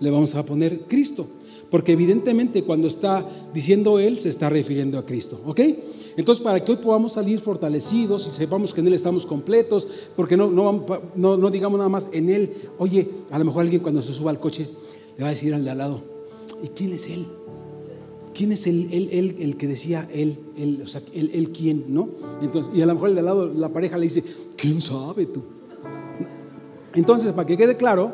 [0.00, 1.26] le vamos a poner Cristo,
[1.70, 5.60] porque evidentemente cuando está diciendo Él, se está refiriendo a Cristo, ¿ok?
[6.16, 9.86] Entonces, para que hoy podamos salir fortalecidos y sepamos que en Él estamos completos,
[10.16, 14.02] porque no, no, no, digamos nada más en Él, oye, a lo mejor alguien cuando
[14.02, 14.68] se suba al coche
[15.16, 16.02] le va a decir al de al lado,
[16.62, 17.26] ¿y quién es Él?
[18.38, 20.38] ¿Quién es el, él, el que decía él,
[20.84, 22.08] o sea, él quién, no?
[22.40, 24.22] Entonces, y a lo mejor el de al lado, la pareja le dice,
[24.56, 25.42] ¿quién sabe tú?
[26.94, 28.12] Entonces, para que quede claro,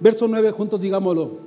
[0.00, 1.38] verso 9, juntos digámoslo.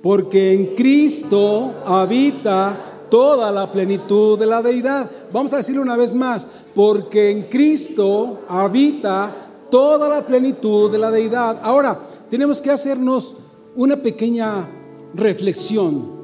[0.00, 5.10] Porque en Cristo habita toda la plenitud de la deidad.
[5.30, 6.46] Vamos a decirlo una vez más.
[6.74, 9.36] Porque en Cristo habita
[9.70, 11.60] toda la plenitud de la deidad.
[11.62, 13.36] Ahora, tenemos que hacernos
[13.74, 14.66] una pequeña
[15.12, 16.15] reflexión.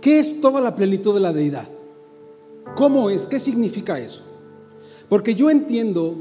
[0.00, 1.68] ¿Qué es toda la plenitud de la deidad?
[2.76, 3.26] ¿Cómo es?
[3.26, 4.24] ¿Qué significa eso?
[5.08, 6.16] Porque yo entiendo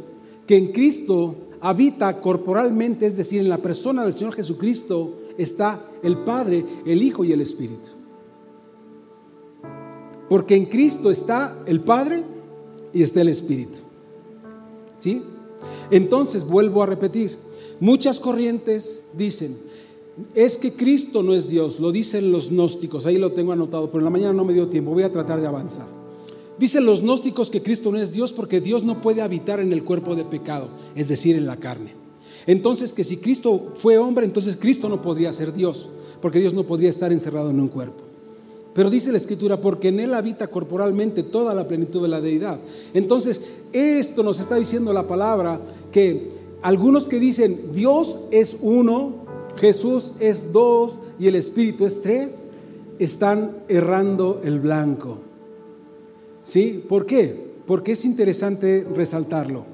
[0.45, 6.19] que en Cristo habita corporalmente, es decir, en la persona del Señor Jesucristo está el
[6.19, 7.89] Padre, el Hijo y el Espíritu.
[10.29, 12.23] Porque en Cristo está el Padre
[12.93, 13.79] y está el Espíritu.
[14.99, 15.23] ¿Sí?
[15.91, 17.37] Entonces, vuelvo a repetir,
[17.79, 19.57] muchas corrientes dicen,
[20.33, 23.99] es que Cristo no es Dios, lo dicen los gnósticos, ahí lo tengo anotado, pero
[23.99, 25.87] en la mañana no me dio tiempo, voy a tratar de avanzar.
[26.57, 29.83] Dicen los gnósticos que Cristo no es Dios porque Dios no puede habitar en el
[29.83, 31.91] cuerpo de pecado, es decir, en la carne.
[32.47, 35.89] Entonces que si Cristo fue hombre, entonces Cristo no podría ser Dios,
[36.21, 38.03] porque Dios no podría estar encerrado en un cuerpo.
[38.73, 42.59] Pero dice la escritura, porque en Él habita corporalmente toda la plenitud de la deidad.
[42.93, 46.29] Entonces, esto nos está diciendo la palabra que
[46.61, 49.24] algunos que dicen Dios es uno,
[49.57, 52.43] Jesús es dos y el Espíritu es tres,
[52.99, 55.19] están errando el blanco.
[56.43, 56.83] ¿Sí?
[56.87, 57.53] ¿Por qué?
[57.65, 59.65] Porque es interesante resaltarlo.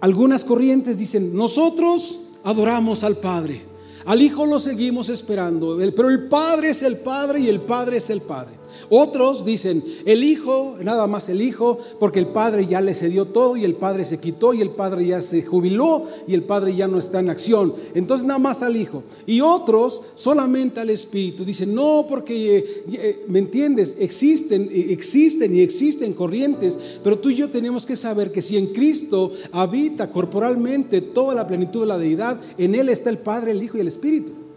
[0.00, 3.62] Algunas corrientes dicen, nosotros adoramos al Padre,
[4.04, 8.10] al Hijo lo seguimos esperando, pero el Padre es el Padre y el Padre es
[8.10, 8.57] el Padre.
[8.88, 13.56] Otros dicen, el Hijo, nada más el Hijo, porque el Padre ya le cedió todo
[13.56, 16.88] y el Padre se quitó y el Padre ya se jubiló y el Padre ya
[16.88, 17.74] no está en acción.
[17.94, 19.02] Entonces nada más al Hijo.
[19.26, 21.44] Y otros solamente al Espíritu.
[21.44, 23.96] Dicen, no, porque, eh, eh, ¿me entiendes?
[23.98, 28.56] Existen, eh, existen y existen corrientes, pero tú y yo tenemos que saber que si
[28.56, 33.52] en Cristo habita corporalmente toda la plenitud de la deidad, en Él está el Padre,
[33.52, 34.47] el Hijo y el Espíritu.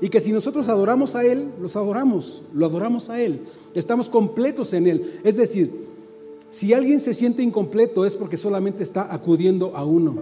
[0.00, 3.42] Y que si nosotros adoramos a Él, los adoramos, lo adoramos a Él.
[3.74, 5.20] Estamos completos en Él.
[5.24, 5.72] Es decir,
[6.50, 10.16] si alguien se siente incompleto es porque solamente está acudiendo a uno.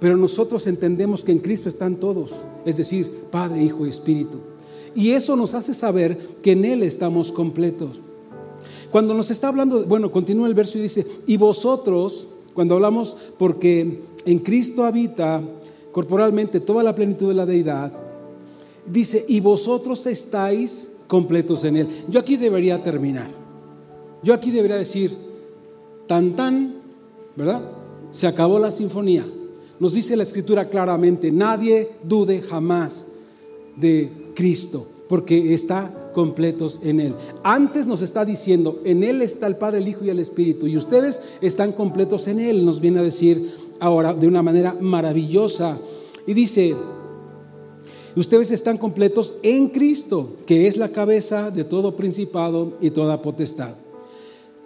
[0.00, 2.32] Pero nosotros entendemos que en Cristo están todos,
[2.64, 4.38] es decir, Padre, Hijo y Espíritu.
[4.94, 8.00] Y eso nos hace saber que en Él estamos completos.
[8.90, 14.00] Cuando nos está hablando, bueno, continúa el verso y dice, y vosotros, cuando hablamos porque
[14.24, 15.42] en Cristo habita
[15.92, 18.05] corporalmente toda la plenitud de la deidad,
[18.86, 21.88] dice, y vosotros estáis completos en Él.
[22.08, 23.30] Yo aquí debería terminar.
[24.22, 25.16] Yo aquí debería decir,
[26.06, 26.76] tan tan,
[27.36, 27.62] ¿verdad?
[28.10, 29.26] se acabó la sinfonía.
[29.78, 33.08] Nos dice la escritura claramente, nadie dude jamás
[33.76, 37.14] de Cristo, porque está completos en Él.
[37.44, 40.78] Antes nos está diciendo, en Él está el Padre, el Hijo y el Espíritu, y
[40.78, 45.78] ustedes están completos en Él, nos viene a decir ahora de una manera maravillosa.
[46.26, 46.74] Y dice,
[48.16, 53.74] ustedes están completos en Cristo, que es la cabeza de todo principado y toda potestad.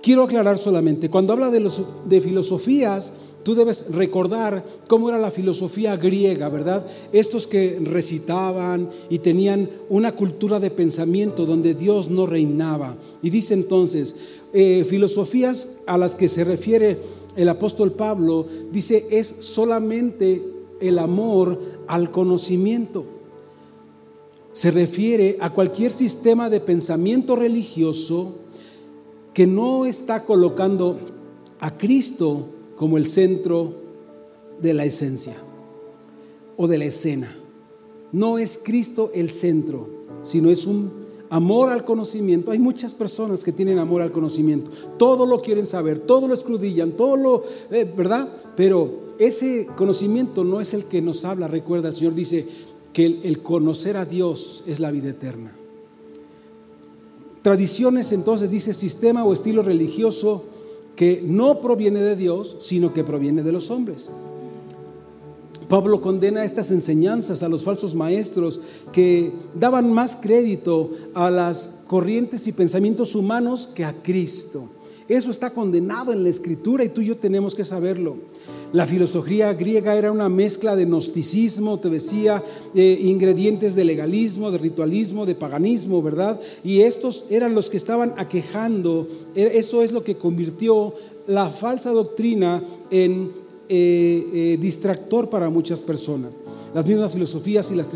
[0.03, 5.31] Quiero aclarar solamente, cuando habla de, los, de filosofías, tú debes recordar cómo era la
[5.31, 6.87] filosofía griega, ¿verdad?
[7.13, 12.97] Estos que recitaban y tenían una cultura de pensamiento donde Dios no reinaba.
[13.21, 14.17] Y dice entonces,
[14.55, 16.99] eh, filosofías a las que se refiere
[17.37, 20.43] el apóstol Pablo, dice, es solamente
[20.81, 23.20] el amor al conocimiento.
[24.53, 28.35] Se refiere a cualquier sistema de pensamiento religioso
[29.33, 30.99] que no está colocando
[31.61, 33.75] a Cristo como el centro
[34.61, 35.37] de la esencia
[36.57, 37.35] o de la escena.
[38.13, 39.89] No es Cristo el centro,
[40.23, 40.91] sino es un
[41.31, 42.51] amor al conocimiento.
[42.51, 44.71] Hay muchas personas que tienen amor al conocimiento.
[44.99, 48.29] Todo lo quieren saber, todo lo escudillan, todo lo, eh, ¿verdad?
[48.57, 51.47] Pero ese conocimiento no es el que nos habla.
[51.47, 52.47] Recuerda, el Señor dice
[52.93, 55.55] que el conocer a Dios es la vida eterna.
[57.43, 60.45] Tradiciones entonces dice sistema o estilo religioso
[60.95, 64.11] que no proviene de Dios, sino que proviene de los hombres.
[65.71, 68.61] Pablo condena estas enseñanzas a los falsos maestros
[68.93, 74.69] que daban más crédito a las corrientes y pensamientos humanos que a Cristo.
[75.09, 78.17] Eso está condenado en la escritura y tú y yo tenemos que saberlo.
[78.73, 82.43] La filosofía griega era una mezcla de gnosticismo, te decía,
[82.75, 86.41] ingredientes de legalismo, de ritualismo, de paganismo, ¿verdad?
[86.63, 89.09] Y estos eran los que estaban aquejando.
[89.35, 90.95] E, eso es lo que convirtió
[91.27, 93.33] la falsa doctrina en
[93.69, 96.39] eh, eh, distractor para muchas personas.
[96.73, 97.89] Las mismas filosofías y las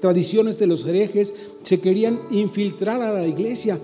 [0.00, 3.78] tradiciones de los herejes se querían infiltrar a la iglesia.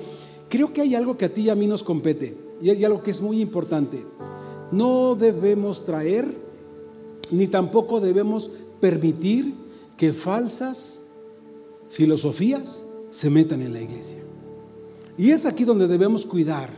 [0.50, 3.02] Creo que hay algo que a ti y a mí nos compete y hay algo
[3.02, 4.04] que es muy importante
[4.70, 6.44] no debemos traer
[7.30, 8.50] ni tampoco debemos
[8.80, 9.54] permitir
[9.96, 11.04] que falsas
[11.90, 14.22] filosofías se metan en la iglesia.
[15.16, 16.70] Y es aquí donde debemos cuidar.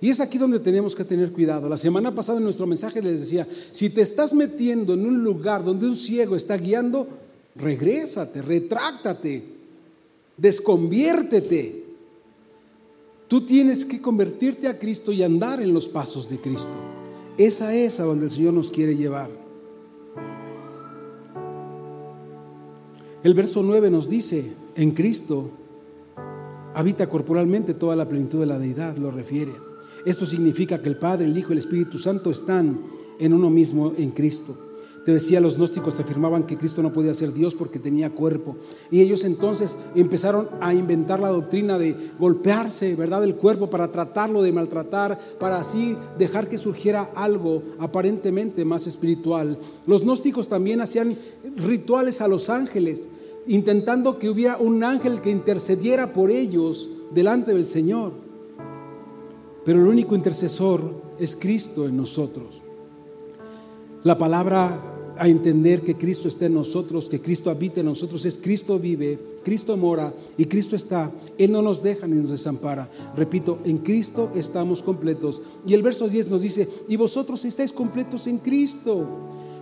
[0.00, 1.68] Y es aquí donde tenemos que tener cuidado.
[1.68, 5.64] La semana pasada en nuestro mensaje les decía, si te estás metiendo en un lugar
[5.64, 7.06] donde un ciego está guiando,
[7.56, 9.44] regrésate, retráctate,
[10.36, 11.84] desconviértete.
[13.26, 16.97] Tú tienes que convertirte a Cristo y andar en los pasos de Cristo.
[17.38, 19.30] Esa es a donde el Señor nos quiere llevar.
[23.22, 25.50] El verso 9 nos dice, en Cristo
[26.74, 29.52] habita corporalmente toda la plenitud de la deidad, lo refiere.
[30.04, 32.80] Esto significa que el Padre, el Hijo y el Espíritu Santo están
[33.20, 34.67] en uno mismo en Cristo.
[35.08, 38.56] Te decía, los gnósticos afirmaban que Cristo no podía ser Dios porque tenía cuerpo.
[38.90, 44.42] Y ellos entonces empezaron a inventar la doctrina de golpearse, ¿verdad?, el cuerpo para tratarlo
[44.42, 49.56] de maltratar, para así dejar que surgiera algo aparentemente más espiritual.
[49.86, 51.16] Los gnósticos también hacían
[51.56, 53.08] rituales a los ángeles,
[53.46, 58.12] intentando que hubiera un ángel que intercediera por ellos delante del Señor.
[59.64, 60.82] Pero el único intercesor
[61.18, 62.60] es Cristo en nosotros.
[64.04, 64.87] La palabra
[65.18, 69.18] a entender que Cristo está en nosotros, que Cristo habita en nosotros, es Cristo vive,
[69.42, 71.10] Cristo mora y Cristo está.
[71.36, 72.88] Él no nos deja ni nos desampara.
[73.16, 75.42] Repito, en Cristo estamos completos.
[75.66, 79.06] Y el verso 10 nos dice, y vosotros estáis completos en Cristo.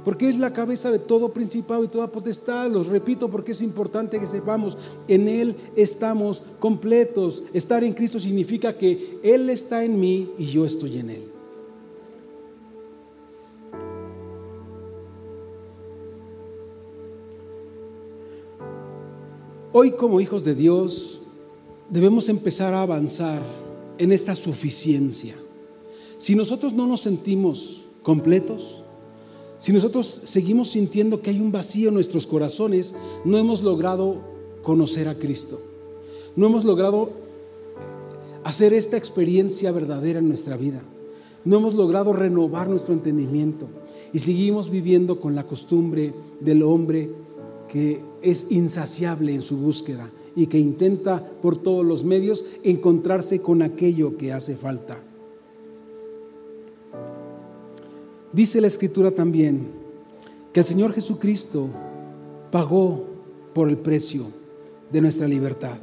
[0.04, 2.70] Porque es la cabeza de todo principado y toda potestad.
[2.70, 7.42] Los repito porque es importante que sepamos, en Él estamos completos.
[7.52, 11.35] Estar en Cristo significa que Él está en mí y yo estoy en Él.
[19.78, 21.20] Hoy como hijos de Dios
[21.90, 23.42] debemos empezar a avanzar
[23.98, 25.34] en esta suficiencia.
[26.16, 28.80] Si nosotros no nos sentimos completos,
[29.58, 32.94] si nosotros seguimos sintiendo que hay un vacío en nuestros corazones,
[33.26, 34.22] no hemos logrado
[34.62, 35.60] conocer a Cristo.
[36.36, 37.10] No hemos logrado
[38.44, 40.80] hacer esta experiencia verdadera en nuestra vida.
[41.44, 43.66] No hemos logrado renovar nuestro entendimiento
[44.14, 47.10] y seguimos viviendo con la costumbre del hombre
[47.68, 48.00] que
[48.30, 54.16] es insaciable en su búsqueda y que intenta por todos los medios encontrarse con aquello
[54.16, 54.98] que hace falta.
[58.32, 59.68] Dice la escritura también
[60.52, 61.68] que el Señor Jesucristo
[62.50, 63.04] pagó
[63.54, 64.26] por el precio
[64.90, 65.78] de nuestra libertad.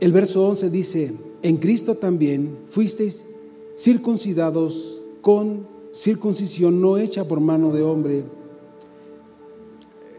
[0.00, 3.26] El verso 11 dice, en Cristo también fuisteis
[3.76, 8.24] circuncidados con circuncisión no hecha por mano de hombre,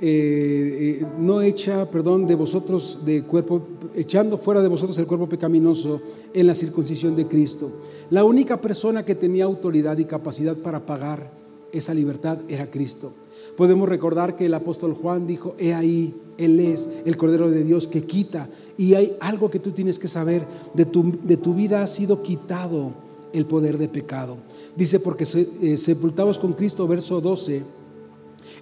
[0.07, 3.63] eh, eh, no hecha, perdón, de vosotros de cuerpo,
[3.95, 5.99] echando fuera de vosotros el cuerpo pecaminoso
[6.31, 7.71] en la circuncisión de Cristo.
[8.11, 11.31] La única persona que tenía autoridad y capacidad para pagar
[11.71, 13.13] esa libertad era Cristo.
[13.57, 17.87] Podemos recordar que el apóstol Juan dijo, he ahí, Él es el Cordero de Dios
[17.87, 18.47] que quita.
[18.77, 20.45] Y hay algo que tú tienes que saber,
[20.75, 22.93] de tu, de tu vida ha sido quitado
[23.33, 24.37] el poder de pecado.
[24.75, 27.63] Dice, porque eh, sepultados con Cristo, verso 12,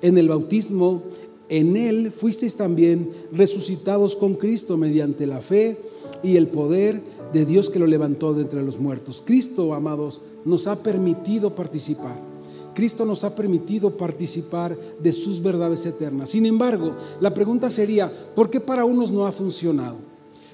[0.01, 1.03] en el bautismo,
[1.59, 5.77] en Él fuisteis también resucitados con Cristo mediante la fe
[6.23, 7.01] y el poder
[7.31, 9.23] de Dios que lo levantó de entre los muertos.
[9.25, 12.33] Cristo, amados, nos ha permitido participar
[12.73, 16.29] Cristo nos ha permitido participar de sus verdades eternas.
[16.29, 19.97] Sin embargo, la pregunta sería, ¿por qué para unos no ha funcionado?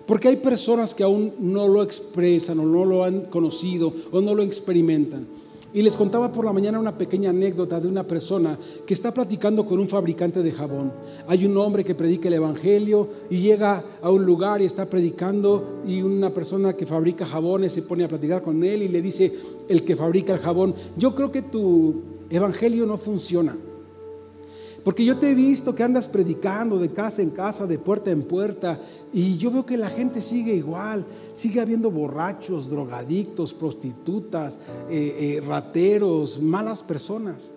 [0.06, 4.34] Porque hay personas que aún no lo expresan o no lo han conocido o no
[4.34, 5.28] lo experimentan.
[5.74, 9.66] Y les contaba por la mañana una pequeña anécdota de una persona que está platicando
[9.66, 10.92] con un fabricante de jabón.
[11.28, 15.82] Hay un hombre que predica el Evangelio y llega a un lugar y está predicando
[15.86, 19.32] y una persona que fabrica jabones se pone a platicar con él y le dice
[19.68, 23.56] el que fabrica el jabón, yo creo que tu Evangelio no funciona.
[24.84, 28.24] Porque yo te he visto que andas predicando de casa en casa, de puerta en
[28.24, 28.80] puerta,
[29.12, 34.60] y yo veo que la gente sigue igual, sigue habiendo borrachos, drogadictos, prostitutas,
[34.90, 37.52] eh, eh, rateros, malas personas.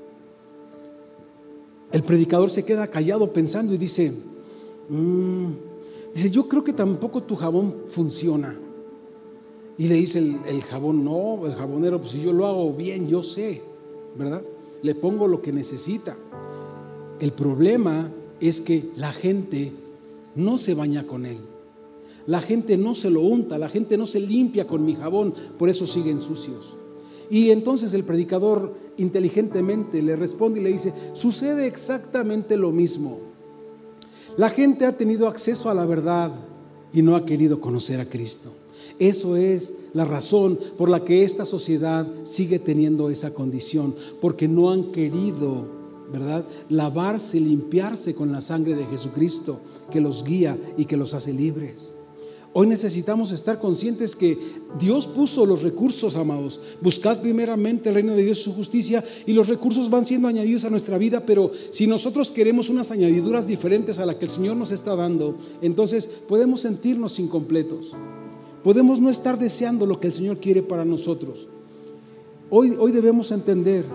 [1.93, 4.13] El predicador se queda callado pensando y dice,
[4.89, 5.53] mm",
[6.15, 8.59] dice, yo creo que tampoco tu jabón funciona.
[9.79, 13.09] Y le dice el, el jabón, no, el jabonero, pues si yo lo hago bien,
[13.09, 13.63] yo sé,
[14.17, 14.43] ¿verdad?
[14.83, 16.17] Le pongo lo que necesita.
[17.23, 18.11] El problema
[18.41, 19.71] es que la gente
[20.35, 21.39] no se baña con él.
[22.27, 25.69] La gente no se lo unta, la gente no se limpia con mi jabón, por
[25.69, 26.75] eso siguen sucios.
[27.31, 33.21] Y entonces el predicador inteligentemente le responde y le dice, sucede exactamente lo mismo.
[34.37, 36.33] La gente ha tenido acceso a la verdad
[36.93, 38.51] y no ha querido conocer a Cristo.
[38.99, 44.73] Eso es la razón por la que esta sociedad sigue teniendo esa condición, porque no
[44.73, 45.82] han querido
[46.13, 46.45] ¿verdad?
[46.69, 49.61] Lavarse, limpiarse con la sangre de Jesucristo
[49.91, 51.95] que los guía y que los hace libres.
[52.55, 54.39] Hoy necesitamos estar conscientes que
[54.79, 56.61] Dios puso los recursos, amados.
[56.83, 60.67] Buscad primeramente el reino de Dios y su justicia y los recursos van siendo añadidos
[60.67, 64.57] a nuestra vida, pero si nosotros queremos unas añadiduras diferentes a las que el Señor
[64.57, 67.93] nos está dando, entonces podemos sentirnos incompletos.
[68.63, 71.49] Podemos no estar deseando lo que el Señor quiere para nosotros.
[72.51, 73.87] Hoy, hoy debemos entender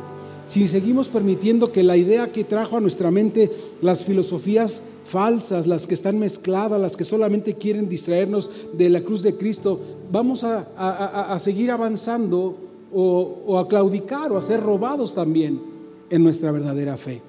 [0.48, 5.86] si seguimos permitiendo que la idea que trajo a nuestra mente las filosofías falsas, las
[5.86, 9.80] que están mezcladas, las que solamente quieren distraernos de la cruz de Cristo,
[10.10, 12.58] vamos a, seguir avanzando
[12.93, 15.62] o, a claudicar o a ser robados también
[16.10, 17.22] en nuestra verdadera fe.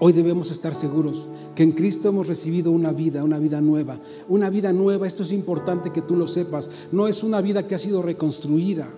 [0.00, 4.00] Hoy debemos estar seguros que en Cristo hemos recibido una vida, una vida nueva.
[4.28, 7.74] Una vida nueva, esto es importante que tú lo sepas, no es una vida que
[7.74, 8.88] ha sido reconstruida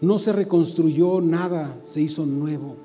[0.00, 2.76] no se reconstruyó nada, se hizo nuevo.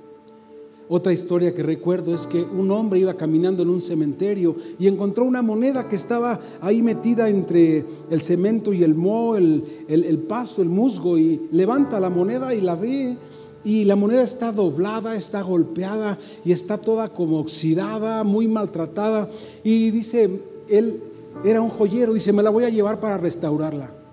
[0.88, 5.26] Otra historia que recuerdo es que un hombre iba caminando en un cementerio y encontró
[5.26, 10.62] una moneda que estaba ahí metida entre el cemento y el moho, el, el, pasto,
[10.62, 13.18] el musgo, y levanta la moneda y la ve
[13.64, 19.28] y la moneda está doblada, está golpeada y está toda como oxidada, muy maltratada.
[19.64, 20.30] Y dice,
[20.70, 21.02] él
[21.44, 24.05] era un joyero, dice, me la voy a llevar para restaurarla.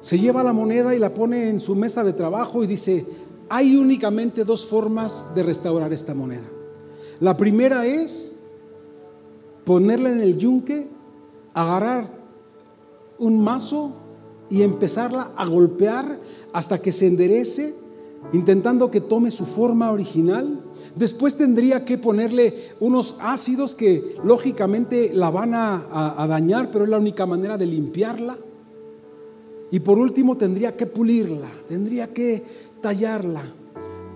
[0.00, 3.06] Se lleva la moneda y la pone en su mesa de trabajo y dice,
[3.48, 6.48] hay únicamente dos formas de restaurar esta moneda.
[7.20, 8.36] La primera es
[9.64, 10.88] ponerla en el yunque,
[11.52, 12.08] agarrar
[13.18, 13.92] un mazo
[14.48, 16.18] y empezarla a golpear
[16.52, 17.74] hasta que se enderece,
[18.32, 20.60] intentando que tome su forma original.
[20.96, 26.98] Después tendría que ponerle unos ácidos que lógicamente la van a, dañar, pero es la
[26.98, 28.36] única manera de limpiarla.
[29.70, 32.42] Y por último tendría que pulirla, tendría que
[32.80, 33.42] tallarla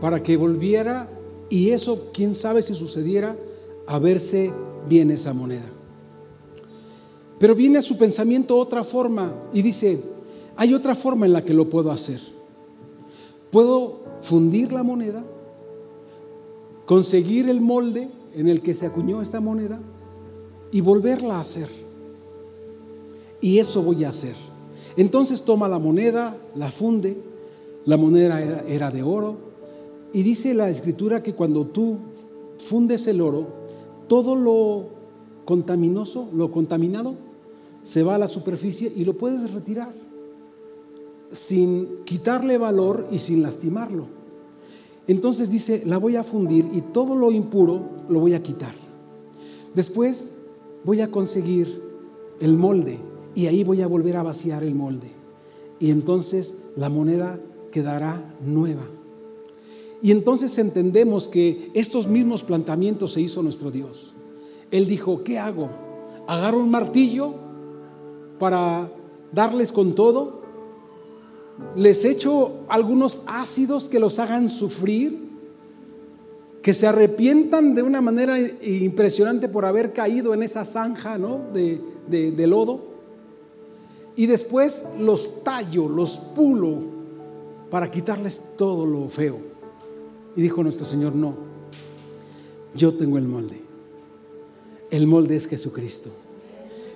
[0.01, 1.09] para que volviera
[1.49, 3.37] y eso, quién sabe si sucediera,
[3.87, 4.53] a verse
[4.89, 5.67] bien esa moneda.
[7.39, 10.01] Pero viene a su pensamiento otra forma y dice,
[10.57, 12.21] hay otra forma en la que lo puedo hacer.
[13.51, 15.25] Puedo fundir la moneda,
[16.87, 19.81] conseguir el molde en el que se acuñó esta moneda
[20.73, 21.69] y volverla a hacer.
[23.41, 24.35] Y eso voy a hacer.
[24.97, 27.21] Entonces toma la moneda, la funde,
[27.85, 29.37] la moneda era, de oro,
[30.13, 31.99] y dice la escritura que cuando tú
[32.59, 33.49] fundes el oro,
[34.09, 34.87] todo lo
[35.45, 37.15] contaminoso, lo contaminado,
[37.83, 39.93] se va a la superficie y lo puedes retirar.
[41.33, 44.07] sin quitarle valor y sin lastimarlo.
[45.09, 48.73] Entonces dice, la voy a fundir y todo lo impuro lo voy a quitar.
[49.75, 50.37] Después
[50.85, 51.83] voy a conseguir
[52.39, 53.01] el molde
[53.35, 55.11] y ahí voy a volver a vaciar el molde.
[55.81, 57.39] Y entonces la moneda
[57.71, 58.85] quedará nueva.
[60.03, 64.13] Y entonces entendemos que estos mismos planteamientos se hizo nuestro Dios.
[64.71, 65.71] Él dijo, ¿qué hago?
[66.27, 67.35] ¿Agarro un martillo
[68.39, 68.91] para
[69.33, 70.43] darles con todo?
[71.77, 75.25] ¿Les echo algunos ácidos que los hagan sufrir?
[76.65, 81.43] que se arrepientan de una manera impresionante por haber caído en esa zanja ¿no?
[81.53, 81.79] de,
[82.09, 82.94] de lodo.
[84.17, 86.79] Y después los tallo, los pulo
[87.71, 89.39] para quitarles todo lo feo.
[90.37, 91.35] Y dijo nuestro Señor, no,
[92.75, 93.61] yo tengo el molde.
[94.91, 96.11] El molde es Jesucristo.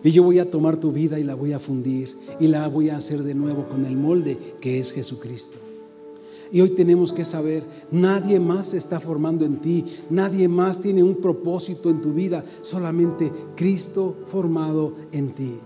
[0.04, 2.90] Y yo voy a tomar tu vida y la voy a fundir y la voy
[2.90, 5.58] a hacer de nuevo con el molde que es Jesucristo.
[6.50, 11.02] Y hoy tenemos que saber, nadie más se está formando en ti, nadie más tiene
[11.02, 15.58] un propósito en tu vida, solamente Cristo formado en ti.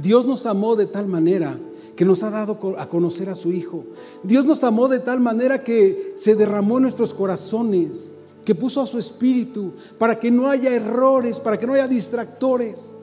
[0.00, 1.58] Dios nos amó de tal manera
[1.96, 3.84] que nos ha dado a conocer a su Hijo.
[4.22, 8.86] Dios nos amó de tal manera que se derramó en nuestros corazones, que puso a
[8.86, 12.94] su Espíritu para que no haya errores, para que no haya distractores.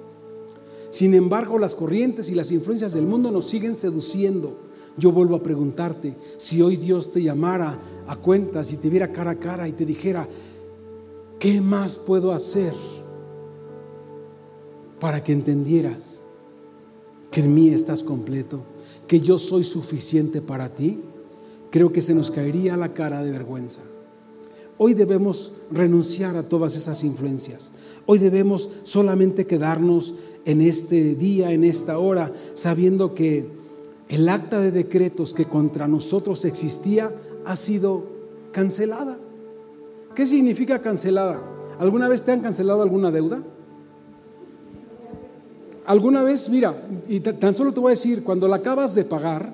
[0.90, 4.66] Sin embargo, las corrientes y las influencias del mundo nos siguen seduciendo
[4.98, 7.78] yo vuelvo a preguntarte, si hoy Dios te llamara
[8.08, 10.28] a cuenta, si te viera cara a cara y te dijera,
[11.38, 12.74] ¿qué más puedo hacer
[15.00, 16.25] para que entendieras
[17.36, 18.62] que en mí estás completo,
[19.10, 21.02] que yo soy suficiente para ti?
[21.70, 23.82] Creo que se nos caería la cara de vergüenza.
[24.78, 27.74] Hoy debemos renunciar a todas esas influencias.
[28.06, 30.14] Hoy debemos solamente quedarnos
[30.46, 33.50] en este día, en esta hora, sabiendo que
[34.08, 37.12] el acta de decretos que contra nosotros existía
[37.44, 38.06] ha sido
[38.54, 39.20] cancelada.
[40.16, 41.44] ¿Qué significa cancelada?
[41.80, 43.44] ¿Alguna vez te han cancelado alguna deuda?
[45.86, 46.76] ¿Alguna vez, mira,
[47.08, 49.52] y tan solo te voy a decir, cuando la acabas de pagar,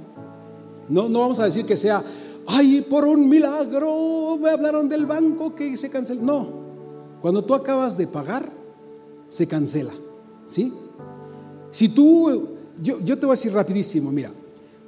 [0.87, 2.03] no, no vamos a decir que sea,
[2.47, 6.21] ay, por un milagro me hablaron del banco que se canceló.
[6.21, 6.47] No,
[7.21, 8.45] cuando tú acabas de pagar,
[9.27, 9.93] se cancela,
[10.45, 10.73] ¿sí?
[11.69, 12.49] Si tú,
[12.81, 14.31] yo, yo te voy a decir rapidísimo, mira,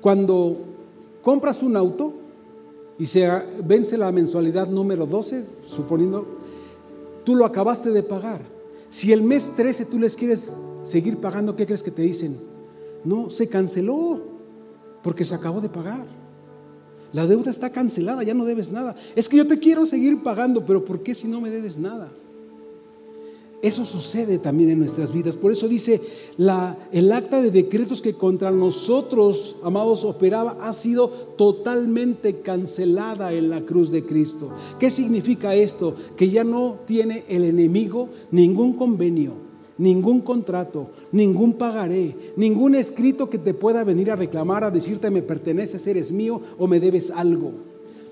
[0.01, 0.57] cuando
[1.21, 2.13] compras un auto
[2.97, 3.29] y se
[3.63, 6.25] vence la mensualidad número 12, suponiendo,
[7.23, 8.41] tú lo acabaste de pagar.
[8.89, 12.37] Si el mes 13 tú les quieres seguir pagando, ¿qué crees que te dicen?
[13.03, 14.21] No, se canceló
[15.01, 16.05] porque se acabó de pagar.
[17.11, 18.95] La deuda está cancelada, ya no debes nada.
[19.15, 22.11] Es que yo te quiero seguir pagando, pero ¿por qué si no me debes nada?
[23.63, 25.37] Eso sucede también en nuestras vidas.
[25.37, 26.01] Por eso dice,
[26.35, 33.49] la, el acta de decretos que contra nosotros, amados, operaba, ha sido totalmente cancelada en
[33.49, 34.51] la cruz de Cristo.
[34.79, 35.95] ¿Qué significa esto?
[36.17, 39.33] Que ya no tiene el enemigo ningún convenio,
[39.77, 45.21] ningún contrato, ningún pagaré, ningún escrito que te pueda venir a reclamar, a decirte me
[45.21, 47.51] perteneces, eres mío o me debes algo.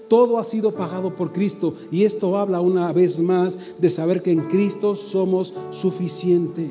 [0.08, 4.32] Todo ha sido pagado por Cristo y esto habla una vez más de saber que
[4.32, 6.70] en Cristo somos suficiente.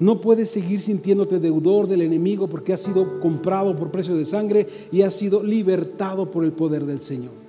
[0.00, 4.66] No puedes seguir sintiéndote deudor del enemigo porque has sido comprado por precio de sangre
[4.92, 7.47] y has sido libertado por el poder del Señor.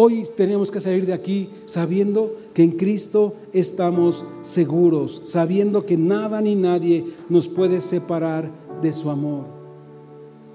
[0.00, 6.40] Hoy tenemos que salir de aquí sabiendo que en Cristo estamos seguros, sabiendo que nada
[6.40, 8.48] ni nadie nos puede separar
[8.80, 9.46] de su amor.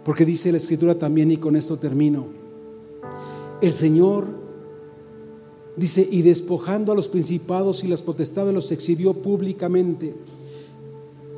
[0.05, 2.27] Porque dice la Escritura también, y con esto termino,
[3.59, 4.27] el Señor
[5.75, 10.15] dice, y despojando a los principados y las potestades los exhibió públicamente.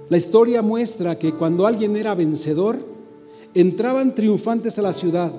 [0.09, 2.77] La historia muestra que cuando alguien era vencedor,
[3.55, 5.31] entraban triunfantes a la ciudad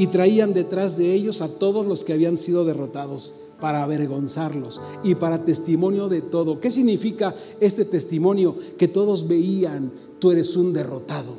[0.00, 5.14] y traían detrás de ellos a todos los que habían sido derrotados para avergonzarlos y
[5.14, 6.58] para testimonio de todo.
[6.58, 8.56] ¿Qué significa este testimonio?
[8.78, 11.34] Que todos veían, tú eres un derrotado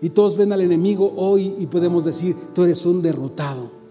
[0.00, 3.83] y todos ven al enemigo hoy y podemos decir, tú eres un derrotado.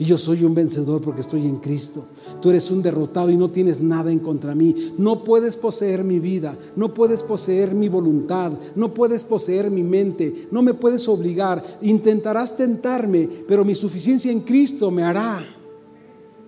[0.00, 2.04] Y yo soy un vencedor porque estoy en Cristo.
[2.40, 4.92] Tú eres un derrotado y no tienes nada en contra mí.
[4.96, 10.46] No puedes poseer mi vida, no puedes poseer mi voluntad, no puedes poseer mi mente,
[10.52, 11.64] no me puedes obligar.
[11.82, 15.44] Intentarás tentarme, pero mi suficiencia en Cristo me hará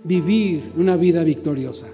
[0.05, 1.89] vivir una vida victoriosa.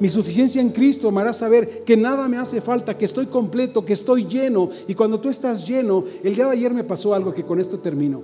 [0.00, 3.84] Mi suficiencia en Cristo me hará saber que nada me hace falta, que estoy completo,
[3.84, 4.70] que estoy lleno.
[4.88, 7.78] Y cuando tú estás lleno, el día de ayer me pasó algo que con esto
[7.78, 8.22] termino.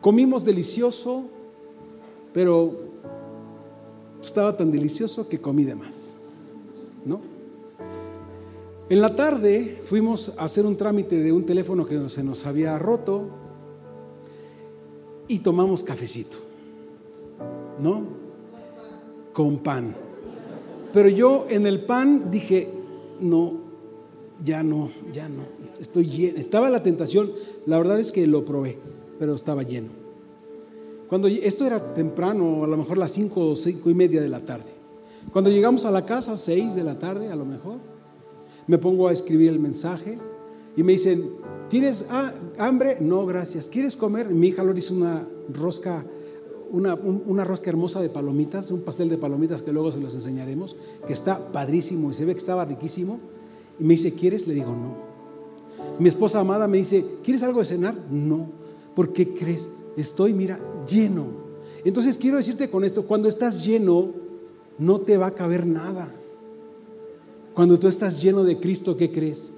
[0.00, 1.26] Comimos delicioso,
[2.34, 2.74] pero
[4.20, 6.20] estaba tan delicioso que comí de más.
[7.06, 7.20] ¿No?
[8.90, 12.78] En la tarde fuimos a hacer un trámite de un teléfono que se nos había
[12.78, 13.28] roto
[15.28, 16.36] y tomamos cafecito,
[17.78, 18.04] ¿no?
[19.32, 19.94] Con pan.
[20.92, 22.68] Pero yo en el pan dije,
[23.20, 23.54] no,
[24.44, 25.44] ya no, ya no,
[25.80, 26.38] estoy lleno.
[26.38, 27.30] Estaba la tentación,
[27.66, 28.78] la verdad es que lo probé,
[29.18, 30.03] pero estaba lleno.
[31.14, 34.40] Cuando esto era temprano, a lo mejor las cinco o cinco y media de la
[34.40, 34.72] tarde.
[35.32, 37.78] Cuando llegamos a la casa, seis de la tarde a lo mejor,
[38.66, 40.18] me pongo a escribir el mensaje
[40.76, 41.30] y me dicen,
[41.68, 42.04] ¿tienes
[42.58, 42.96] hambre?
[42.98, 43.68] No, gracias.
[43.68, 44.28] ¿Quieres comer?
[44.30, 46.04] Mi hija lo hizo una rosca,
[46.72, 50.74] una, una, rosca hermosa de palomitas, un pastel de palomitas que luego se los enseñaremos,
[51.06, 53.20] que está padrísimo y se ve que estaba riquísimo.
[53.78, 54.48] Y me dice, ¿quieres?
[54.48, 54.96] Le digo, no.
[56.00, 57.94] Mi esposa amada me dice, ¿quieres algo de cenar?
[58.10, 58.48] No.
[58.96, 59.70] ¿Por qué crees?
[59.96, 61.26] Estoy, mira, lleno.
[61.84, 64.10] Entonces quiero decirte con esto, cuando estás lleno,
[64.78, 66.08] no te va a caber nada.
[67.54, 69.54] Cuando tú estás lleno de Cristo, ¿qué crees?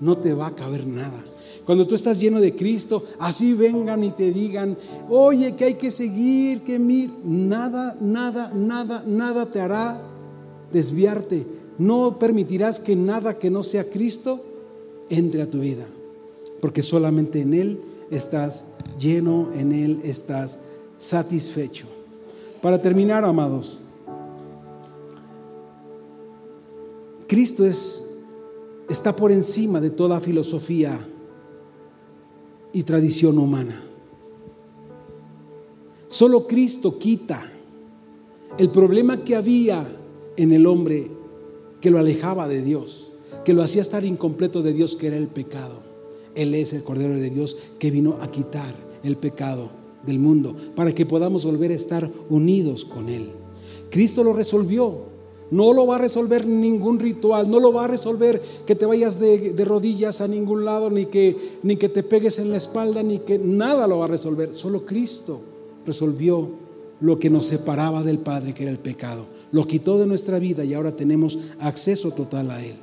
[0.00, 1.22] No te va a caber nada.
[1.66, 4.76] Cuando tú estás lleno de Cristo, así vengan y te digan,
[5.08, 10.00] oye, que hay que seguir, que mir, nada, nada, nada, nada te hará
[10.72, 11.46] desviarte.
[11.78, 14.42] No permitirás que nada que no sea Cristo
[15.08, 15.86] entre a tu vida,
[16.60, 17.78] porque solamente en Él
[18.10, 20.60] estás lleno, en Él estás
[20.96, 21.86] satisfecho.
[22.62, 23.80] Para terminar, amados,
[27.26, 28.20] Cristo es,
[28.88, 30.98] está por encima de toda filosofía
[32.72, 33.80] y tradición humana.
[36.08, 37.50] Solo Cristo quita
[38.58, 39.84] el problema que había
[40.36, 41.10] en el hombre
[41.80, 43.12] que lo alejaba de Dios,
[43.44, 45.93] que lo hacía estar incompleto de Dios, que era el pecado.
[46.34, 49.70] Él es el Cordero de Dios que vino a quitar el pecado
[50.04, 53.30] del mundo para que podamos volver a estar unidos con Él.
[53.90, 55.14] Cristo lo resolvió.
[55.50, 59.20] No lo va a resolver ningún ritual, no lo va a resolver que te vayas
[59.20, 63.18] de, rodillas a ningún lado, ni que, ni que te pegues en la espalda, ni
[63.18, 64.52] que nada lo va a resolver.
[64.52, 65.42] Solo Cristo
[65.86, 66.48] resolvió
[67.00, 69.26] lo que nos separaba del Padre, que era el pecado.
[69.52, 72.76] Lo quitó de nuestra vida y ahora tenemos acceso total a Él.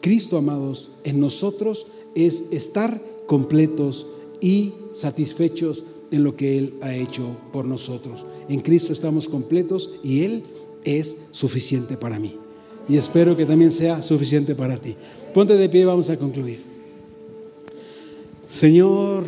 [0.00, 4.06] Cristo, amados, en nosotros es estar completos
[4.40, 8.26] y satisfechos en lo que Él ha hecho por nosotros.
[8.48, 10.44] En Cristo estamos completos y Él
[10.84, 12.36] es suficiente para mí.
[12.88, 14.96] Y espero que también sea suficiente para ti.
[15.32, 16.60] Ponte de pie, vamos a concluir.
[18.48, 19.24] Señor,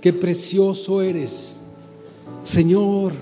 [0.00, 1.64] qué precioso eres.
[2.44, 3.12] Señor,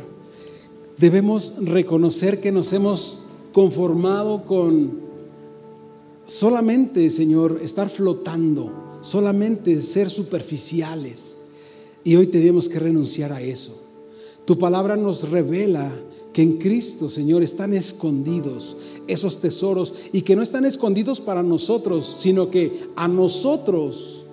[0.99, 3.21] debemos reconocer que nos hemos
[3.53, 5.10] conformado con
[6.31, 11.37] solamente, Señor, estar flotando, solamente ser superficiales.
[12.05, 13.83] Y hoy tenemos que renunciar a eso.
[14.45, 15.93] Tu palabra nos revela
[16.33, 18.77] que en Cristo, Señor, están escondidos
[19.09, 24.25] esos tesoros y que no están escondidos para nosotros, sino que a nosotros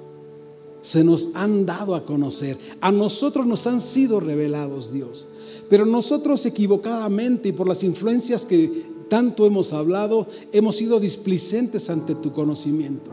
[0.82, 5.26] se nos han dado a conocer, a nosotros nos han sido revelados, Dios.
[5.68, 12.16] Pero nosotros equivocadamente y por las influencias que tanto hemos hablado, hemos sido displicentes ante
[12.16, 13.12] tu conocimiento.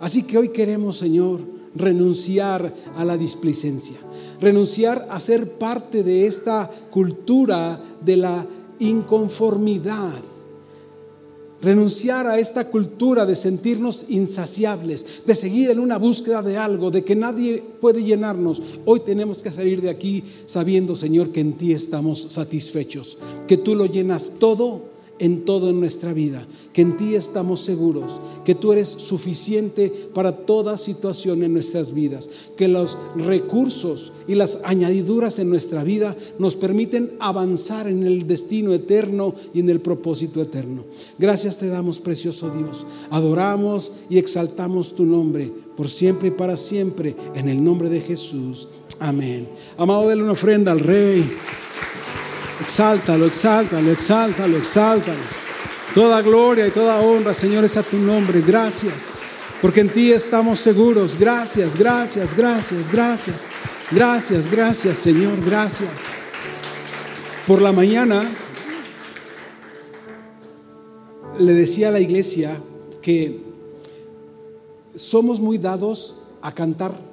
[0.00, 1.40] Así que hoy queremos, Señor,
[1.74, 3.98] renunciar a la displicencia
[4.40, 8.46] renunciar a ser parte de esta cultura de la
[8.78, 10.14] inconformidad.
[11.60, 17.02] Renunciar a esta cultura de sentirnos insaciables, de seguir en una búsqueda de algo, de
[17.02, 18.62] que nadie puede llenarnos.
[18.84, 23.74] Hoy tenemos que salir de aquí sabiendo, Señor, que en ti estamos satisfechos, que tú
[23.74, 28.72] lo llenas todo en todo en nuestra vida, que en ti estamos seguros, que tú
[28.72, 35.50] eres suficiente para toda situación en nuestras vidas, que los recursos y las añadiduras en
[35.50, 40.84] nuestra vida nos permiten avanzar en el destino eterno y en el propósito eterno.
[41.18, 42.86] Gracias te damos, precioso Dios.
[43.10, 48.68] Adoramos y exaltamos tu nombre por siempre y para siempre, en el nombre de Jesús.
[48.98, 49.48] Amén.
[49.76, 51.24] Amado, déle una ofrenda al Rey.
[52.68, 55.22] Exáltalo, exáltalo, exáltalo, exáltalo.
[55.94, 58.42] Toda gloria y toda honra, Señor, es a tu nombre.
[58.42, 59.06] Gracias,
[59.62, 61.16] porque en ti estamos seguros.
[61.18, 63.42] Gracias, gracias, gracias, gracias.
[63.90, 66.18] Gracias, gracias, Señor, gracias.
[67.46, 68.30] Por la mañana
[71.38, 72.60] le decía a la iglesia
[73.00, 73.40] que
[74.94, 77.07] somos muy dados a cantar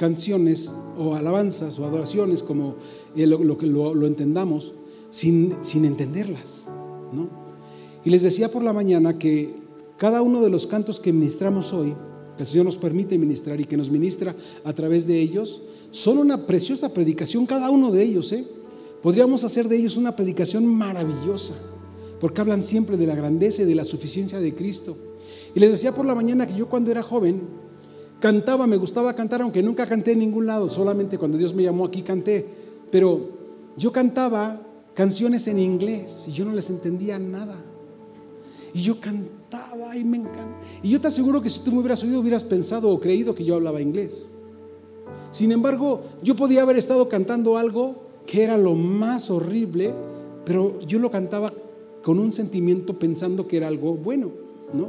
[0.00, 2.76] canciones o alabanzas o adoraciones, como
[3.14, 4.72] eh, lo, que lo, entendamos,
[5.10, 6.70] sin, sin entenderlas.
[7.12, 7.28] ¿no?
[8.02, 9.54] Y les decía por la mañana que
[9.98, 11.94] cada uno de los cantos que ministramos hoy,
[12.34, 14.34] que el Señor nos permite ministrar y que nos ministra
[14.64, 18.32] a través de ellos, son una preciosa predicación, cada uno de ellos.
[18.32, 18.46] ¿eh?
[19.02, 21.56] Podríamos hacer de ellos una predicación maravillosa,
[22.18, 24.96] porque hablan siempre de la grandeza y de la suficiencia de Cristo.
[25.54, 27.42] Y les decía por la mañana que yo cuando era joven,
[28.20, 31.86] cantaba, me gustaba cantar, aunque nunca canté en ningún lado, solamente cuando Dios me llamó
[31.86, 32.46] aquí canté.
[32.90, 33.30] Pero
[33.76, 34.60] yo cantaba
[34.94, 37.56] canciones en inglés y yo no les entendía nada.
[38.72, 40.58] Y yo cantaba y me encantaba.
[40.82, 43.44] Y yo te aseguro que si tú me hubieras oído, hubieras pensado o creído que
[43.44, 44.32] yo hablaba inglés.
[45.30, 49.94] Sin embargo, yo podía haber estado cantando algo que era lo más horrible,
[50.44, 51.52] pero yo lo cantaba
[52.02, 54.30] con un sentimiento pensando que era algo bueno,
[54.72, 54.88] ¿no?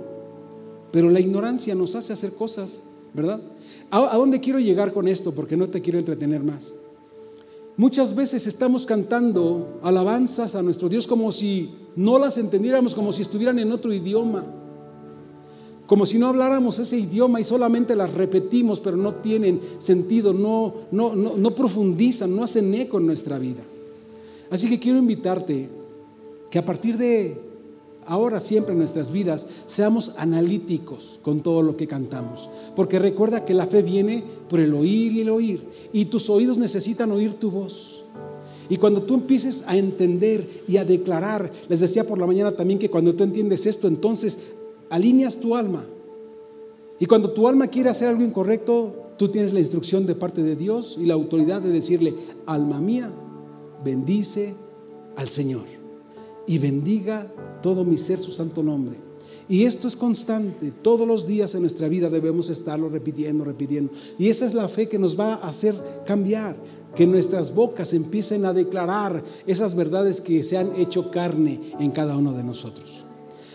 [0.91, 2.83] Pero la ignorancia nos hace hacer cosas,
[3.13, 3.41] ¿verdad?
[3.89, 5.33] ¿A, dónde quiero llegar con esto?
[5.33, 6.75] Porque no te quiero entretener más.
[7.77, 13.21] Muchas veces estamos cantando alabanzas a nuestro Dios como si no las entendiéramos, como si
[13.21, 14.45] estuvieran en otro idioma,
[15.87, 20.73] como si no habláramos ese idioma y solamente las repetimos, pero no tienen sentido, no,
[20.91, 23.61] no, no, no profundizan, no hacen eco en nuestra vida.
[24.49, 25.69] Así que quiero invitarte
[26.49, 27.50] que a partir de
[28.05, 32.49] ahora siempre en nuestras vidas seamos analíticos con todo lo que cantamos.
[32.75, 35.63] Porque recuerda que la fe viene por el oír y el oír.
[35.93, 38.03] Y tus oídos necesitan oír tu voz.
[38.69, 42.79] Y cuando tú empieces a entender y a declarar, les decía por la mañana también
[42.79, 44.39] que cuando tú entiendes esto, entonces
[44.89, 45.85] alineas tu alma.
[46.99, 50.55] Y cuando tu alma quiere hacer algo incorrecto, tú tienes la instrucción de parte de
[50.55, 52.13] Dios y la autoridad de decirle,
[52.45, 53.11] alma mía,
[53.83, 54.55] bendice
[55.17, 55.80] al Señor
[56.47, 57.31] y bendiga
[57.61, 58.97] todo mi ser su santo nombre.
[59.49, 63.91] Y esto es constante, todos los días en nuestra vida debemos estarlo repitiendo, repitiendo.
[64.17, 65.75] Y esa es la fe que nos va a hacer
[66.05, 66.55] cambiar,
[66.95, 72.15] que nuestras bocas empiecen a declarar esas verdades que se han hecho carne en cada
[72.15, 73.05] uno de nosotros.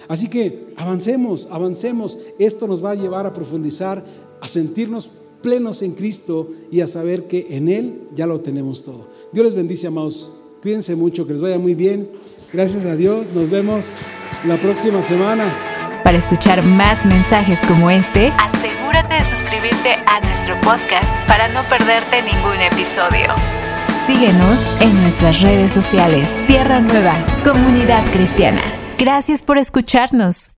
[0.09, 2.18] Así que avancemos, avancemos.
[2.39, 4.05] Esto nos va a llevar a profundizar,
[4.41, 5.11] a sentirnos
[5.43, 9.09] plenos en Cristo y a saber que en Él ya lo tenemos todo.
[9.32, 10.32] Dios les bendice, amados.
[10.62, 12.09] Cuídense mucho, que les vaya muy bien.
[12.53, 13.32] Gracias a Dios.
[13.32, 13.97] Nos vemos
[14.44, 15.44] la próxima semana.
[16.05, 22.22] Para escuchar más mensajes como este, asegúrate de suscribirte a nuestro podcast para no perderte
[22.22, 23.34] ningún episodio.
[24.07, 26.44] Síguenos en nuestras redes sociales.
[26.47, 28.62] Tierra Nueva, Comunidad Cristiana.
[28.99, 30.51] Gracias por escucharnos.